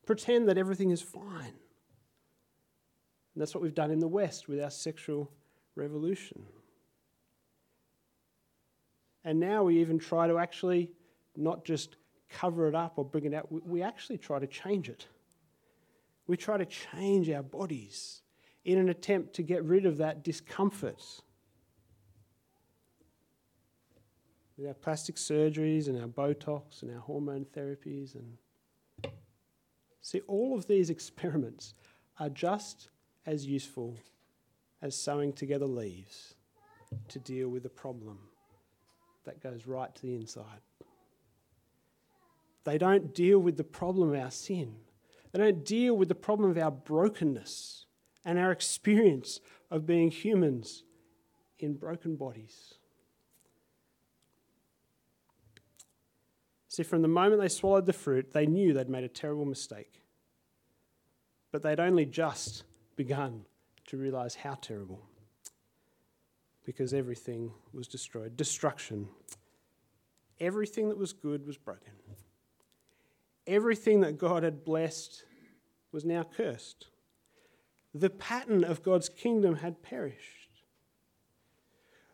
Pretend 0.05 0.49
that 0.49 0.57
everything 0.57 0.91
is 0.91 1.01
fine. 1.01 1.23
And 3.33 3.41
that's 3.41 3.55
what 3.55 3.63
we've 3.63 3.73
done 3.73 3.89
in 3.89 3.99
the 3.99 4.07
West 4.09 4.49
with 4.49 4.61
our 4.61 4.71
sexual 4.71 5.31
revolution. 5.75 6.43
And 9.23 9.39
now 9.39 9.63
we 9.63 9.79
even 9.79 9.99
try 9.99 10.27
to 10.27 10.37
actually 10.37 10.91
not 11.37 11.63
just 11.63 11.95
cover 12.29 12.67
it 12.67 12.75
up 12.75 12.95
or 12.97 13.05
bring 13.05 13.23
it 13.23 13.33
out, 13.33 13.47
we 13.49 13.81
actually 13.81 14.17
try 14.17 14.37
to 14.37 14.47
change 14.47 14.89
it. 14.89 15.07
We 16.27 16.37
try 16.37 16.57
to 16.57 16.65
change 16.65 17.29
our 17.29 17.43
bodies 17.43 18.21
in 18.65 18.77
an 18.77 18.89
attempt 18.89 19.33
to 19.35 19.43
get 19.43 19.63
rid 19.63 19.85
of 19.85 19.97
that 19.97 20.23
discomfort. 20.23 21.03
With 24.57 24.67
our 24.67 24.73
plastic 24.73 25.15
surgeries 25.15 25.87
and 25.87 25.99
our 25.99 26.07
Botox 26.07 26.81
and 26.81 26.93
our 26.93 27.01
hormone 27.01 27.45
therapies 27.55 28.15
and 28.15 29.11
see 30.01 30.21
all 30.27 30.55
of 30.55 30.67
these 30.67 30.89
experiments 30.91 31.73
are 32.19 32.29
just 32.29 32.89
as 33.25 33.45
useful 33.45 33.97
as 34.81 34.95
sewing 34.95 35.33
together 35.33 35.65
leaves 35.65 36.35
to 37.07 37.19
deal 37.19 37.49
with 37.49 37.65
a 37.65 37.69
problem 37.69 38.19
that 39.23 39.41
goes 39.41 39.65
right 39.65 39.93
to 39.95 40.01
the 40.03 40.15
inside. 40.15 40.61
They 42.65 42.77
don't 42.77 43.13
deal 43.13 43.39
with 43.39 43.57
the 43.57 43.63
problem 43.63 44.13
of 44.13 44.19
our 44.19 44.31
sin. 44.31 44.75
They 45.33 45.39
don't 45.39 45.65
deal 45.65 45.97
with 45.97 46.07
the 46.07 46.15
problem 46.15 46.51
of 46.51 46.57
our 46.57 46.71
brokenness 46.71 47.87
and 48.23 48.37
our 48.37 48.51
experience 48.51 49.39
of 49.69 49.85
being 49.85 50.11
humans 50.11 50.83
in 51.59 51.73
broken 51.73 52.15
bodies. 52.15 52.75
See, 56.67 56.83
from 56.83 57.01
the 57.01 57.07
moment 57.07 57.41
they 57.41 57.49
swallowed 57.49 57.85
the 57.85 57.93
fruit, 57.93 58.31
they 58.31 58.45
knew 58.45 58.73
they'd 58.73 58.89
made 58.89 59.03
a 59.03 59.09
terrible 59.09 59.45
mistake. 59.45 60.01
But 61.51 61.61
they'd 61.61 61.79
only 61.79 62.05
just 62.05 62.63
begun 62.95 63.45
to 63.87 63.97
realize 63.97 64.35
how 64.35 64.55
terrible 64.55 65.03
because 66.65 66.93
everything 66.93 67.51
was 67.73 67.87
destroyed. 67.87 68.37
Destruction. 68.37 69.07
Everything 70.39 70.89
that 70.89 70.97
was 70.97 71.13
good 71.13 71.45
was 71.45 71.57
broken. 71.57 71.93
Everything 73.45 74.01
that 74.01 74.17
God 74.17 74.43
had 74.43 74.63
blessed 74.63 75.23
was 75.91 76.05
now 76.05 76.23
cursed. 76.23 76.87
The 77.93 78.09
pattern 78.09 78.63
of 78.63 78.83
God's 78.83 79.09
kingdom 79.09 79.57
had 79.57 79.83
perished. 79.83 80.49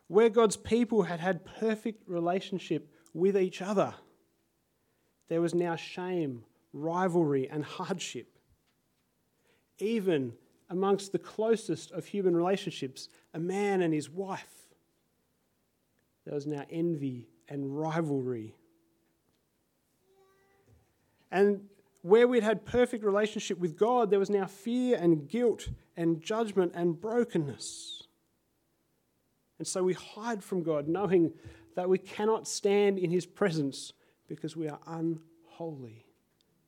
Where 0.08 0.30
God's 0.30 0.58
people 0.58 1.04
had 1.04 1.20
had 1.20 1.46
perfect 1.46 2.04
relationship 2.08 2.92
with 3.14 3.38
each 3.38 3.62
other, 3.62 3.94
there 5.28 5.42
was 5.42 5.54
now 5.54 5.76
shame, 5.76 6.44
rivalry, 6.74 7.48
and 7.48 7.64
hardship. 7.64 8.40
Even 9.78 10.34
amongst 10.70 11.12
the 11.12 11.20
closest 11.20 11.92
of 11.92 12.06
human 12.06 12.36
relationships, 12.36 13.08
a 13.34 13.40
man 13.40 13.82
and 13.82 13.94
his 13.94 14.10
wife. 14.10 14.68
There 16.26 16.34
was 16.36 16.46
now 16.46 16.66
envy 16.70 17.30
and 17.48 17.80
rivalry. 17.80 18.56
And 21.32 21.62
where 22.02 22.28
we'd 22.28 22.44
had 22.44 22.66
perfect 22.66 23.04
relationship 23.04 23.60
with 23.60 23.78
God, 23.78 24.10
there 24.10 24.20
was 24.20 24.30
now 24.30 24.46
fear 24.46 24.98
and 24.98 25.28
guilt 25.28 25.70
and 25.98 26.22
judgment 26.22 26.72
and 26.76 27.00
brokenness. 27.00 28.04
And 29.58 29.68
so 29.68 29.84
we 29.84 29.94
hide 29.94 30.44
from 30.44 30.64
God, 30.64 30.88
knowing 30.88 31.34
that 31.76 31.90
we 31.90 31.98
cannot 31.98 32.48
stand 32.48 32.98
in 32.98 33.12
His 33.12 33.26
presence 33.26 33.94
because 34.28 34.56
we 34.56 34.70
are 34.70 34.80
unholy, 34.88 36.06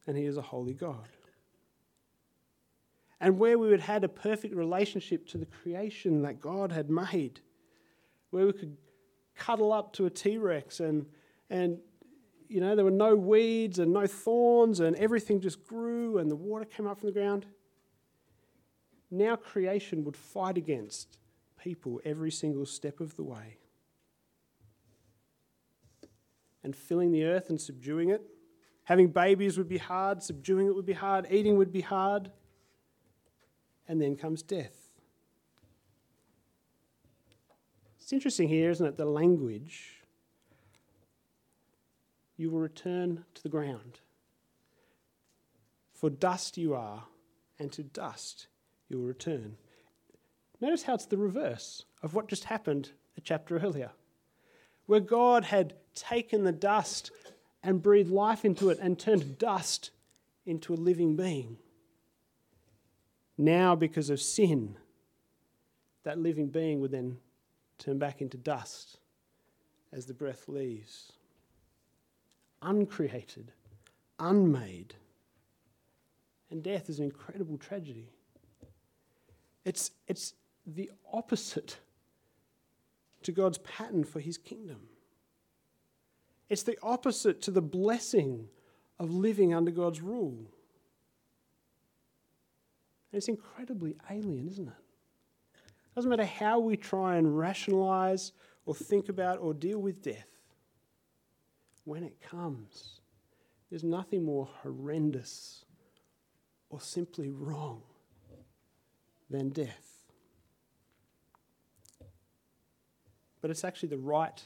and 0.05 0.17
He 0.17 0.25
is 0.25 0.37
a 0.37 0.41
holy 0.41 0.73
God 0.73 1.07
and 3.21 3.37
where 3.37 3.57
we 3.57 3.69
had 3.69 3.79
had 3.79 4.03
a 4.03 4.09
perfect 4.09 4.55
relationship 4.55 5.27
to 5.27 5.37
the 5.37 5.45
creation 5.45 6.23
that 6.23 6.41
God 6.41 6.71
had 6.71 6.89
made, 6.89 7.39
where 8.31 8.47
we 8.47 8.51
could 8.51 8.75
cuddle 9.35 9.71
up 9.71 9.93
to 9.93 10.07
a 10.07 10.09
T 10.09 10.37
Rex 10.37 10.79
and, 10.79 11.05
and 11.49 11.77
you 12.51 12.59
know, 12.59 12.75
there 12.75 12.83
were 12.83 12.91
no 12.91 13.15
weeds 13.15 13.79
and 13.79 13.93
no 13.93 14.05
thorns 14.05 14.81
and 14.81 14.93
everything 14.97 15.39
just 15.39 15.65
grew 15.65 16.17
and 16.17 16.29
the 16.29 16.35
water 16.35 16.65
came 16.65 16.85
up 16.85 16.99
from 16.99 17.07
the 17.07 17.13
ground. 17.13 17.45
Now 19.09 19.37
creation 19.37 20.03
would 20.03 20.17
fight 20.17 20.57
against 20.57 21.17
people 21.57 22.01
every 22.03 22.29
single 22.29 22.65
step 22.65 22.99
of 22.99 23.15
the 23.15 23.23
way. 23.23 23.57
And 26.61 26.75
filling 26.75 27.13
the 27.13 27.23
earth 27.23 27.49
and 27.49 27.59
subduing 27.59 28.09
it. 28.09 28.21
Having 28.83 29.07
babies 29.11 29.57
would 29.57 29.69
be 29.69 29.77
hard, 29.77 30.21
subduing 30.21 30.67
it 30.67 30.75
would 30.75 30.85
be 30.85 30.93
hard, 30.93 31.27
eating 31.31 31.55
would 31.55 31.71
be 31.71 31.81
hard 31.81 32.31
and 33.87 34.01
then 34.01 34.17
comes 34.17 34.41
death. 34.41 34.75
It's 38.01 38.11
interesting 38.11 38.49
here, 38.49 38.69
isn't 38.71 38.85
it? 38.85 38.97
The 38.97 39.05
language. 39.05 40.00
You 42.41 42.49
will 42.49 42.61
return 42.61 43.23
to 43.35 43.43
the 43.43 43.49
ground. 43.49 43.99
For 45.93 46.09
dust 46.09 46.57
you 46.57 46.73
are, 46.73 47.03
and 47.59 47.71
to 47.73 47.83
dust 47.83 48.47
you 48.89 48.97
will 48.97 49.05
return. 49.05 49.57
Notice 50.59 50.81
how 50.81 50.95
it's 50.95 51.05
the 51.05 51.17
reverse 51.17 51.85
of 52.01 52.15
what 52.15 52.27
just 52.27 52.45
happened 52.45 52.93
a 53.15 53.21
chapter 53.21 53.59
earlier, 53.59 53.91
where 54.87 54.99
God 54.99 55.43
had 55.43 55.75
taken 55.93 56.43
the 56.43 56.51
dust 56.51 57.11
and 57.61 57.79
breathed 57.79 58.09
life 58.09 58.43
into 58.43 58.71
it 58.71 58.79
and 58.81 58.97
turned 58.97 59.37
dust 59.37 59.91
into 60.43 60.73
a 60.73 60.75
living 60.75 61.15
being. 61.15 61.57
Now, 63.37 63.75
because 63.75 64.09
of 64.09 64.19
sin, 64.19 64.77
that 66.01 66.17
living 66.17 66.47
being 66.47 66.81
would 66.81 66.89
then 66.89 67.19
turn 67.77 67.99
back 67.99 68.19
into 68.19 68.37
dust 68.37 68.97
as 69.93 70.07
the 70.07 70.15
breath 70.15 70.47
leaves. 70.47 71.11
Uncreated, 72.61 73.51
unmade. 74.19 74.95
And 76.49 76.61
death 76.61 76.89
is 76.89 76.99
an 76.99 77.05
incredible 77.05 77.57
tragedy. 77.57 78.09
It's, 79.65 79.91
it's 80.07 80.33
the 80.65 80.91
opposite 81.11 81.77
to 83.23 83.31
God's 83.31 83.59
pattern 83.59 84.03
for 84.03 84.19
his 84.19 84.37
kingdom. 84.37 84.81
It's 86.49 86.63
the 86.63 86.77
opposite 86.83 87.41
to 87.43 87.51
the 87.51 87.61
blessing 87.61 88.47
of 88.99 89.11
living 89.11 89.53
under 89.53 89.71
God's 89.71 90.01
rule. 90.01 90.37
And 93.11 93.17
it's 93.17 93.27
incredibly 93.27 93.95
alien, 94.09 94.47
isn't 94.47 94.67
it? 94.67 94.73
It 95.53 95.95
doesn't 95.95 96.09
matter 96.09 96.25
how 96.25 96.59
we 96.59 96.77
try 96.77 97.17
and 97.17 97.37
rationalize 97.37 98.33
or 98.65 98.75
think 98.75 99.09
about 99.09 99.39
or 99.39 99.53
deal 99.53 99.79
with 99.79 100.01
death. 100.01 100.30
When 101.83 102.03
it 102.03 102.21
comes, 102.21 103.01
there's 103.69 103.83
nothing 103.83 104.23
more 104.23 104.47
horrendous 104.61 105.65
or 106.69 106.79
simply 106.79 107.29
wrong 107.29 107.81
than 109.29 109.49
death. 109.49 110.05
But 113.41 113.49
it's 113.49 113.63
actually 113.63 113.89
the 113.89 113.97
right 113.97 114.41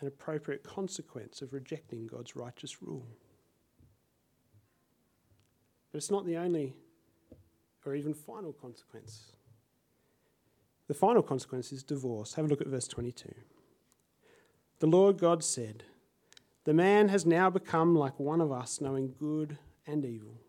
and 0.00 0.08
appropriate 0.08 0.62
consequence 0.62 1.42
of 1.42 1.52
rejecting 1.52 2.06
God's 2.06 2.36
righteous 2.36 2.82
rule. 2.82 3.06
But 5.90 5.98
it's 5.98 6.10
not 6.10 6.26
the 6.26 6.36
only 6.36 6.74
or 7.88 7.94
even 7.94 8.12
final 8.12 8.52
consequence. 8.52 9.32
The 10.88 10.94
final 10.94 11.22
consequence 11.22 11.72
is 11.72 11.82
divorce. 11.82 12.34
Have 12.34 12.44
a 12.44 12.48
look 12.48 12.60
at 12.60 12.66
verse 12.66 12.86
22. 12.86 13.32
The 14.80 14.86
Lord 14.86 15.18
God 15.18 15.42
said, 15.42 15.84
The 16.64 16.74
man 16.74 17.08
has 17.08 17.26
now 17.26 17.50
become 17.50 17.94
like 17.94 18.18
one 18.20 18.40
of 18.40 18.52
us, 18.52 18.80
knowing 18.80 19.14
good 19.18 19.58
and 19.86 20.04
evil. 20.04 20.40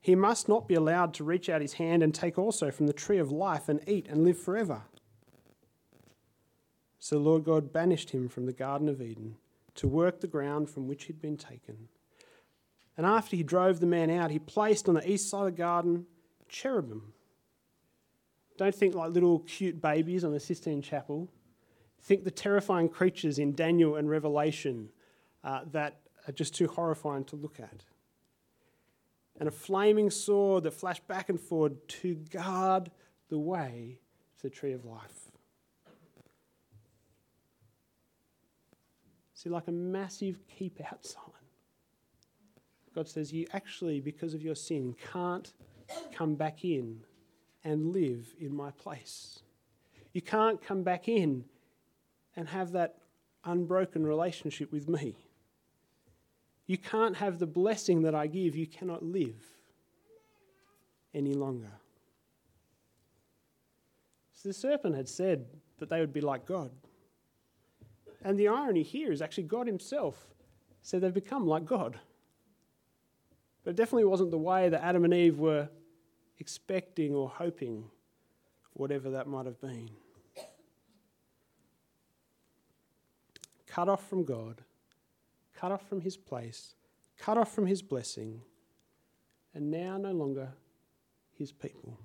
He 0.00 0.14
must 0.14 0.48
not 0.48 0.68
be 0.68 0.74
allowed 0.74 1.14
to 1.14 1.24
reach 1.24 1.48
out 1.48 1.60
his 1.60 1.74
hand 1.74 2.02
and 2.02 2.14
take 2.14 2.38
also 2.38 2.70
from 2.70 2.86
the 2.86 2.92
tree 2.92 3.18
of 3.18 3.32
life 3.32 3.68
and 3.68 3.80
eat 3.88 4.06
and 4.08 4.24
live 4.24 4.38
forever. 4.38 4.82
So 6.98 7.16
the 7.16 7.22
Lord 7.22 7.44
God 7.44 7.72
banished 7.72 8.10
him 8.10 8.28
from 8.28 8.46
the 8.46 8.52
Garden 8.52 8.88
of 8.88 9.00
Eden 9.00 9.36
to 9.76 9.88
work 9.88 10.20
the 10.20 10.26
ground 10.26 10.68
from 10.68 10.86
which 10.86 11.04
he'd 11.04 11.20
been 11.20 11.36
taken. 11.36 11.88
And 12.96 13.06
after 13.06 13.36
he 13.36 13.42
drove 13.42 13.80
the 13.80 13.86
man 13.86 14.10
out, 14.10 14.30
he 14.30 14.38
placed 14.38 14.88
on 14.88 14.96
the 14.96 15.10
east 15.10 15.30
side 15.30 15.40
of 15.40 15.44
the 15.46 15.52
garden 15.52 16.06
cherubim. 16.48 17.12
Don't 18.56 18.74
think 18.74 18.94
like 18.94 19.12
little 19.12 19.38
cute 19.40 19.80
babies 19.80 20.24
on 20.24 20.32
the 20.32 20.40
Sistine 20.40 20.82
Chapel. 20.82 21.28
Think 22.00 22.24
the 22.24 22.30
terrifying 22.30 22.88
creatures 22.88 23.38
in 23.38 23.54
Daniel 23.54 23.96
and 23.96 24.08
Revelation 24.08 24.90
uh, 25.44 25.60
that 25.72 26.00
are 26.26 26.32
just 26.32 26.54
too 26.54 26.68
horrifying 26.68 27.24
to 27.24 27.36
look 27.36 27.60
at. 27.60 27.84
And 29.38 29.48
a 29.48 29.52
flaming 29.52 30.10
sword 30.10 30.64
that 30.64 30.72
flashed 30.72 31.06
back 31.06 31.28
and 31.28 31.40
forward 31.40 31.76
to 31.88 32.14
guard 32.14 32.90
the 33.28 33.38
way 33.38 34.00
to 34.38 34.42
the 34.42 34.50
tree 34.50 34.72
of 34.72 34.84
life. 34.84 35.30
See, 39.34 39.48
like 39.48 39.68
a 39.68 39.72
massive 39.72 40.40
keep 40.48 40.80
out 40.80 41.06
sign. 41.06 41.22
God 42.94 43.08
says, 43.08 43.32
You 43.32 43.46
actually, 43.52 44.00
because 44.00 44.34
of 44.34 44.42
your 44.42 44.56
sin, 44.56 44.96
can't 45.12 45.52
come 46.12 46.34
back 46.34 46.64
in 46.64 47.00
and 47.62 47.92
live 47.92 48.34
in 48.40 48.52
my 48.52 48.72
place. 48.72 49.40
You 50.12 50.22
can't 50.22 50.60
come 50.60 50.82
back 50.82 51.08
in 51.08 51.44
and 52.38 52.48
have 52.48 52.70
that 52.70 52.94
unbroken 53.44 54.06
relationship 54.06 54.70
with 54.70 54.88
me. 54.88 55.16
You 56.68 56.78
can't 56.78 57.16
have 57.16 57.40
the 57.40 57.48
blessing 57.48 58.02
that 58.02 58.14
I 58.14 58.28
give. 58.28 58.54
You 58.54 58.68
cannot 58.68 59.02
live 59.02 59.42
any 61.12 61.34
longer. 61.34 61.72
So 64.34 64.50
the 64.50 64.52
serpent 64.52 64.94
had 64.94 65.08
said 65.08 65.46
that 65.80 65.90
they 65.90 65.98
would 65.98 66.12
be 66.12 66.20
like 66.20 66.46
God. 66.46 66.70
And 68.22 68.38
the 68.38 68.46
irony 68.46 68.84
here 68.84 69.10
is 69.10 69.20
actually 69.20 69.44
God 69.44 69.66
Himself 69.66 70.28
said 70.80 71.00
they've 71.00 71.12
become 71.12 71.44
like 71.44 71.64
God. 71.64 71.98
But 73.64 73.70
it 73.70 73.76
definitely 73.76 74.04
wasn't 74.04 74.30
the 74.30 74.38
way 74.38 74.68
that 74.68 74.84
Adam 74.84 75.04
and 75.04 75.12
Eve 75.12 75.40
were 75.40 75.68
expecting 76.38 77.16
or 77.16 77.28
hoping, 77.28 77.90
whatever 78.74 79.10
that 79.10 79.26
might 79.26 79.46
have 79.46 79.60
been. 79.60 79.90
Cut 83.78 83.88
off 83.88 84.08
from 84.08 84.24
God, 84.24 84.62
cut 85.54 85.70
off 85.70 85.88
from 85.88 86.00
His 86.00 86.16
place, 86.16 86.74
cut 87.16 87.38
off 87.38 87.54
from 87.54 87.64
His 87.64 87.80
blessing, 87.80 88.40
and 89.54 89.70
now 89.70 89.96
no 89.96 90.10
longer 90.10 90.48
His 91.30 91.52
people. 91.52 91.96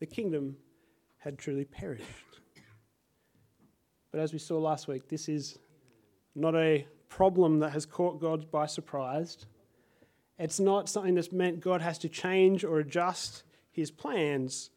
The 0.00 0.06
kingdom 0.06 0.56
had 1.18 1.38
truly 1.38 1.64
perished. 1.64 2.40
But 4.10 4.18
as 4.18 4.32
we 4.32 4.40
saw 4.40 4.58
last 4.58 4.88
week, 4.88 5.08
this 5.08 5.28
is 5.28 5.60
not 6.34 6.56
a 6.56 6.84
problem 7.08 7.60
that 7.60 7.70
has 7.70 7.86
caught 7.86 8.20
God 8.20 8.50
by 8.50 8.66
surprise. 8.66 9.46
It's 10.36 10.58
not 10.58 10.88
something 10.88 11.14
that's 11.14 11.30
meant 11.30 11.60
God 11.60 11.80
has 11.80 11.96
to 11.98 12.08
change 12.08 12.64
or 12.64 12.80
adjust 12.80 13.44
his 13.70 13.92
plans. 13.92 14.70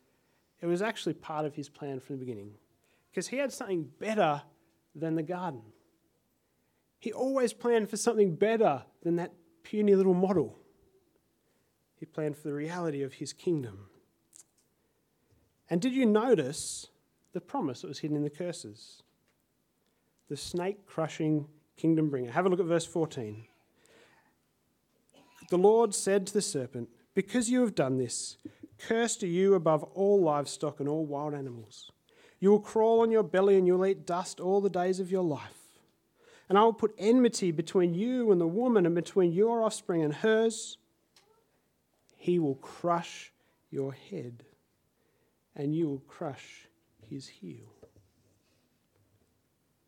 It 0.61 0.67
was 0.67 0.83
actually 0.83 1.13
part 1.13 1.45
of 1.45 1.55
his 1.55 1.67
plan 1.67 1.99
from 1.99 2.17
the 2.17 2.19
beginning 2.19 2.51
because 3.09 3.29
he 3.29 3.37
had 3.37 3.51
something 3.51 3.89
better 3.97 4.43
than 4.95 5.15
the 5.15 5.23
garden. 5.23 5.61
He 6.99 7.11
always 7.11 7.53
planned 7.53 7.89
for 7.89 7.97
something 7.97 8.35
better 8.35 8.83
than 9.03 9.17
that 9.17 9.33
puny 9.63 9.93
little 9.95 10.13
model. 10.13 10.57
He 11.99 12.05
planned 12.05 12.37
for 12.37 12.47
the 12.47 12.53
reality 12.53 13.03
of 13.03 13.13
his 13.13 13.33
kingdom. 13.33 13.89
And 15.69 15.81
did 15.81 15.93
you 15.93 16.05
notice 16.05 16.87
the 17.33 17.41
promise 17.41 17.81
that 17.81 17.87
was 17.87 17.99
hidden 17.99 18.17
in 18.17 18.23
the 18.23 18.29
curses? 18.29 19.03
The 20.29 20.37
snake 20.37 20.85
crushing 20.85 21.47
kingdom 21.77 22.09
bringer. 22.09 22.31
Have 22.31 22.45
a 22.45 22.49
look 22.49 22.59
at 22.59 22.65
verse 22.65 22.85
14. 22.85 23.45
The 25.49 25.57
Lord 25.57 25.93
said 25.93 26.25
to 26.27 26.33
the 26.33 26.41
serpent, 26.41 26.89
Because 27.13 27.49
you 27.49 27.61
have 27.61 27.75
done 27.75 27.97
this, 27.97 28.37
cursed 28.79 29.23
are 29.23 29.27
you 29.27 29.53
above 29.53 29.83
all 29.83 30.21
livestock 30.21 30.79
and 30.79 30.89
all 30.89 31.05
wild 31.05 31.33
animals. 31.33 31.91
You 32.39 32.51
will 32.51 32.59
crawl 32.59 33.01
on 33.01 33.11
your 33.11 33.23
belly 33.23 33.57
and 33.57 33.65
you'll 33.65 33.85
eat 33.85 34.05
dust 34.05 34.39
all 34.39 34.61
the 34.61 34.69
days 34.69 34.99
of 34.99 35.11
your 35.11 35.23
life. 35.23 35.65
And 36.47 36.57
I 36.57 36.63
will 36.63 36.73
put 36.73 36.93
enmity 36.97 37.51
between 37.51 37.93
you 37.93 38.31
and 38.31 38.39
the 38.39 38.47
woman 38.47 38.85
and 38.85 38.93
between 38.93 39.31
your 39.31 39.63
offspring 39.63 40.03
and 40.03 40.13
hers. 40.13 40.77
He 42.17 42.37
will 42.39 42.55
crush 42.55 43.31
your 43.71 43.93
head, 43.93 44.43
and 45.55 45.75
you 45.75 45.87
will 45.87 46.03
crush 46.07 46.67
his 47.09 47.27
heel. 47.27 47.73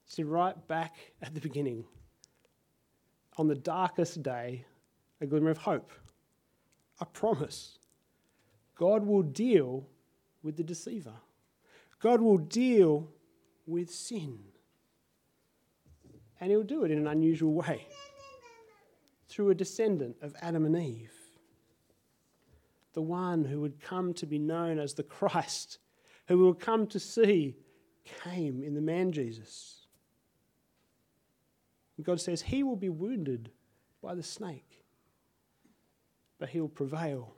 See, 0.06 0.24
right 0.24 0.68
back 0.68 0.96
at 1.22 1.34
the 1.34 1.42
beginning, 1.42 1.84
on 3.38 3.48
the 3.48 3.56
darkest 3.56 4.24
day 4.24 4.66
a 5.22 5.26
glimmer 5.26 5.50
of 5.50 5.58
hope, 5.58 5.92
a 7.00 7.06
promise. 7.06 7.78
God 8.76 9.06
will 9.06 9.24
deal 9.24 9.88
with 10.44 10.58
the 10.58 10.64
deceiver, 10.64 11.14
God 12.00 12.22
will 12.22 12.38
deal 12.38 13.10
with 13.66 13.90
sin. 13.90 14.40
And 16.40 16.52
he'll 16.52 16.64
do 16.64 16.84
it 16.84 16.92
in 16.92 16.98
an 17.00 17.08
unusual 17.08 17.54
way 17.54 17.88
through 19.28 19.50
a 19.50 19.56
descendant 19.56 20.16
of 20.22 20.36
Adam 20.42 20.66
and 20.66 20.78
Eve, 20.78 21.14
the 22.94 23.02
one 23.02 23.44
who 23.44 23.60
would 23.62 23.82
come 23.82 24.14
to 24.16 24.26
be 24.26 24.40
known 24.40 24.80
as 24.80 24.94
the 24.94 25.04
Christ, 25.04 25.80
who 26.28 26.38
we 26.38 26.44
will 26.44 26.54
come 26.54 26.88
to 26.88 27.00
see 27.00 27.56
came 28.24 28.64
in 28.64 28.74
the 28.74 28.82
man 28.82 29.12
Jesus. 29.12 29.88
And 31.98 32.06
God 32.06 32.22
says 32.22 32.42
he 32.42 32.64
will 32.64 32.76
be 32.76 32.90
wounded 32.90 33.52
by 34.02 34.14
the 34.14 34.24
snake 34.24 34.78
but 36.40 36.50
he 36.50 36.60
will 36.60 36.70
prevail 36.70 37.34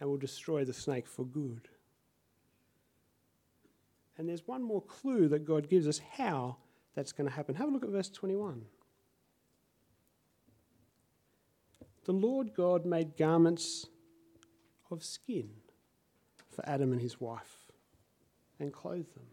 and 0.00 0.08
will 0.08 0.16
destroy 0.16 0.64
the 0.64 0.72
snake 0.72 1.06
for 1.06 1.24
good. 1.24 1.68
And 4.18 4.28
there's 4.28 4.46
one 4.46 4.62
more 4.62 4.82
clue 4.82 5.28
that 5.28 5.44
God 5.44 5.68
gives 5.68 5.86
us 5.86 6.00
how 6.16 6.56
that's 6.94 7.12
going 7.12 7.28
to 7.28 7.34
happen. 7.34 7.54
Have 7.54 7.68
a 7.68 7.70
look 7.70 7.84
at 7.84 7.90
verse 7.90 8.10
21. 8.10 8.64
The 12.04 12.12
Lord 12.12 12.54
God 12.54 12.84
made 12.84 13.16
garments 13.16 13.86
of 14.90 15.04
skin 15.04 15.50
for 16.50 16.68
Adam 16.68 16.92
and 16.92 17.00
his 17.00 17.20
wife 17.20 17.68
and 18.58 18.72
clothed 18.72 19.14
them. 19.14 19.26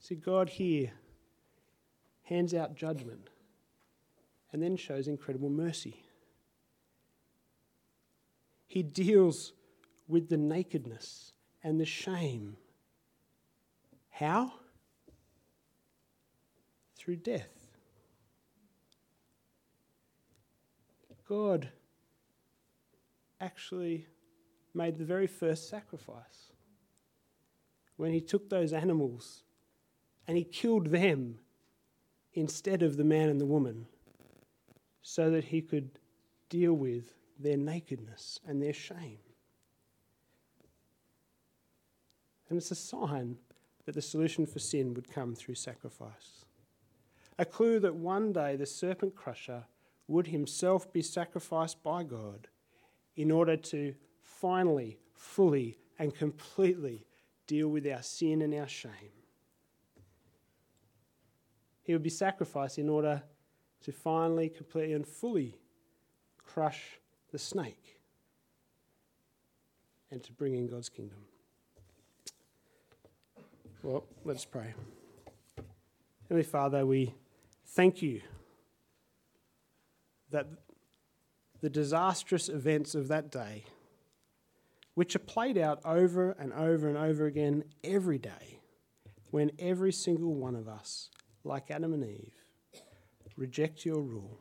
See, 0.00 0.16
God 0.16 0.50
here 0.50 0.90
hands 2.24 2.52
out 2.52 2.74
judgment 2.74 3.30
and 4.52 4.62
then 4.62 4.76
shows 4.76 5.08
incredible 5.08 5.48
mercy. 5.48 6.04
He 8.66 8.82
deals 8.82 9.52
with 10.06 10.28
the 10.28 10.36
nakedness 10.36 11.32
and 11.62 11.80
the 11.80 11.86
shame. 11.86 12.56
How? 14.14 14.52
Through 16.96 17.16
death. 17.16 17.48
God 21.28 21.68
actually 23.40 24.06
made 24.72 24.98
the 24.98 25.04
very 25.04 25.26
first 25.26 25.68
sacrifice 25.68 26.52
when 27.96 28.12
he 28.12 28.20
took 28.20 28.48
those 28.48 28.72
animals 28.72 29.42
and 30.28 30.36
he 30.36 30.44
killed 30.44 30.86
them 30.86 31.40
instead 32.34 32.82
of 32.82 32.96
the 32.96 33.04
man 33.04 33.28
and 33.28 33.40
the 33.40 33.46
woman 33.46 33.86
so 35.02 35.28
that 35.30 35.44
he 35.44 35.60
could 35.60 35.98
deal 36.48 36.74
with 36.74 37.14
their 37.40 37.56
nakedness 37.56 38.38
and 38.46 38.62
their 38.62 38.72
shame. 38.72 39.18
And 42.48 42.56
it's 42.56 42.70
a 42.70 42.76
sign 42.76 43.38
that 43.84 43.94
the 43.94 44.02
solution 44.02 44.46
for 44.46 44.58
sin 44.58 44.94
would 44.94 45.10
come 45.10 45.34
through 45.34 45.54
sacrifice. 45.54 46.44
A 47.38 47.44
clue 47.44 47.80
that 47.80 47.94
one 47.94 48.32
day 48.32 48.56
the 48.56 48.66
serpent 48.66 49.14
crusher 49.14 49.64
would 50.06 50.28
himself 50.28 50.92
be 50.92 51.02
sacrificed 51.02 51.82
by 51.82 52.02
God 52.02 52.48
in 53.16 53.30
order 53.30 53.56
to 53.56 53.94
finally, 54.22 54.98
fully, 55.12 55.78
and 55.98 56.14
completely 56.14 57.06
deal 57.46 57.68
with 57.68 57.86
our 57.86 58.02
sin 58.02 58.42
and 58.42 58.54
our 58.54 58.68
shame. 58.68 58.90
He 61.82 61.92
would 61.92 62.02
be 62.02 62.10
sacrificed 62.10 62.78
in 62.78 62.88
order 62.88 63.22
to 63.82 63.92
finally, 63.92 64.48
completely, 64.48 64.94
and 64.94 65.06
fully 65.06 65.58
crush 66.38 66.98
the 67.30 67.38
snake 67.38 67.98
and 70.10 70.22
to 70.22 70.32
bring 70.32 70.54
in 70.54 70.66
God's 70.66 70.88
kingdom. 70.88 71.18
Well, 73.84 74.06
let's 74.24 74.46
pray. 74.46 74.72
Heavenly 76.22 76.42
Father, 76.42 76.86
we 76.86 77.12
thank 77.66 78.00
you 78.00 78.22
that 80.30 80.46
the 81.60 81.68
disastrous 81.68 82.48
events 82.48 82.94
of 82.94 83.08
that 83.08 83.30
day, 83.30 83.64
which 84.94 85.14
are 85.14 85.18
played 85.18 85.58
out 85.58 85.80
over 85.84 86.30
and 86.30 86.50
over 86.54 86.88
and 86.88 86.96
over 86.96 87.26
again 87.26 87.62
every 87.84 88.16
day, 88.16 88.60
when 89.32 89.50
every 89.58 89.92
single 89.92 90.34
one 90.34 90.56
of 90.56 90.66
us, 90.66 91.10
like 91.44 91.70
Adam 91.70 91.92
and 91.92 92.06
Eve, 92.06 92.32
reject 93.36 93.84
your 93.84 94.00
rule, 94.00 94.40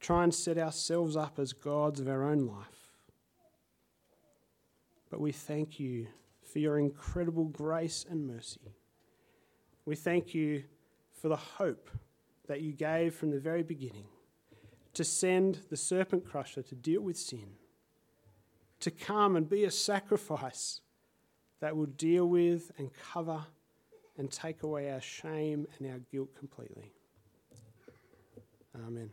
try 0.00 0.22
and 0.22 0.34
set 0.34 0.58
ourselves 0.58 1.16
up 1.16 1.38
as 1.38 1.54
gods 1.54 1.98
of 1.98 2.08
our 2.08 2.22
own 2.22 2.40
life. 2.40 2.92
But 5.10 5.18
we 5.18 5.32
thank 5.32 5.80
you 5.80 6.08
for 6.54 6.60
your 6.60 6.78
incredible 6.78 7.46
grace 7.46 8.06
and 8.08 8.28
mercy. 8.28 8.76
We 9.84 9.96
thank 9.96 10.34
you 10.34 10.62
for 11.20 11.28
the 11.28 11.36
hope 11.36 11.90
that 12.46 12.60
you 12.60 12.72
gave 12.72 13.12
from 13.12 13.32
the 13.32 13.40
very 13.40 13.64
beginning 13.64 14.06
to 14.92 15.02
send 15.02 15.58
the 15.68 15.76
serpent 15.76 16.24
crusher 16.24 16.62
to 16.62 16.76
deal 16.76 17.02
with 17.02 17.18
sin, 17.18 17.56
to 18.78 18.92
come 18.92 19.34
and 19.34 19.48
be 19.48 19.64
a 19.64 19.70
sacrifice 19.70 20.80
that 21.60 21.76
will 21.76 21.86
deal 21.86 22.28
with 22.28 22.70
and 22.78 22.90
cover 23.12 23.44
and 24.16 24.30
take 24.30 24.62
away 24.62 24.92
our 24.92 25.00
shame 25.00 25.66
and 25.76 25.90
our 25.90 25.98
guilt 26.12 26.36
completely. 26.38 26.92
Amen. 28.86 29.10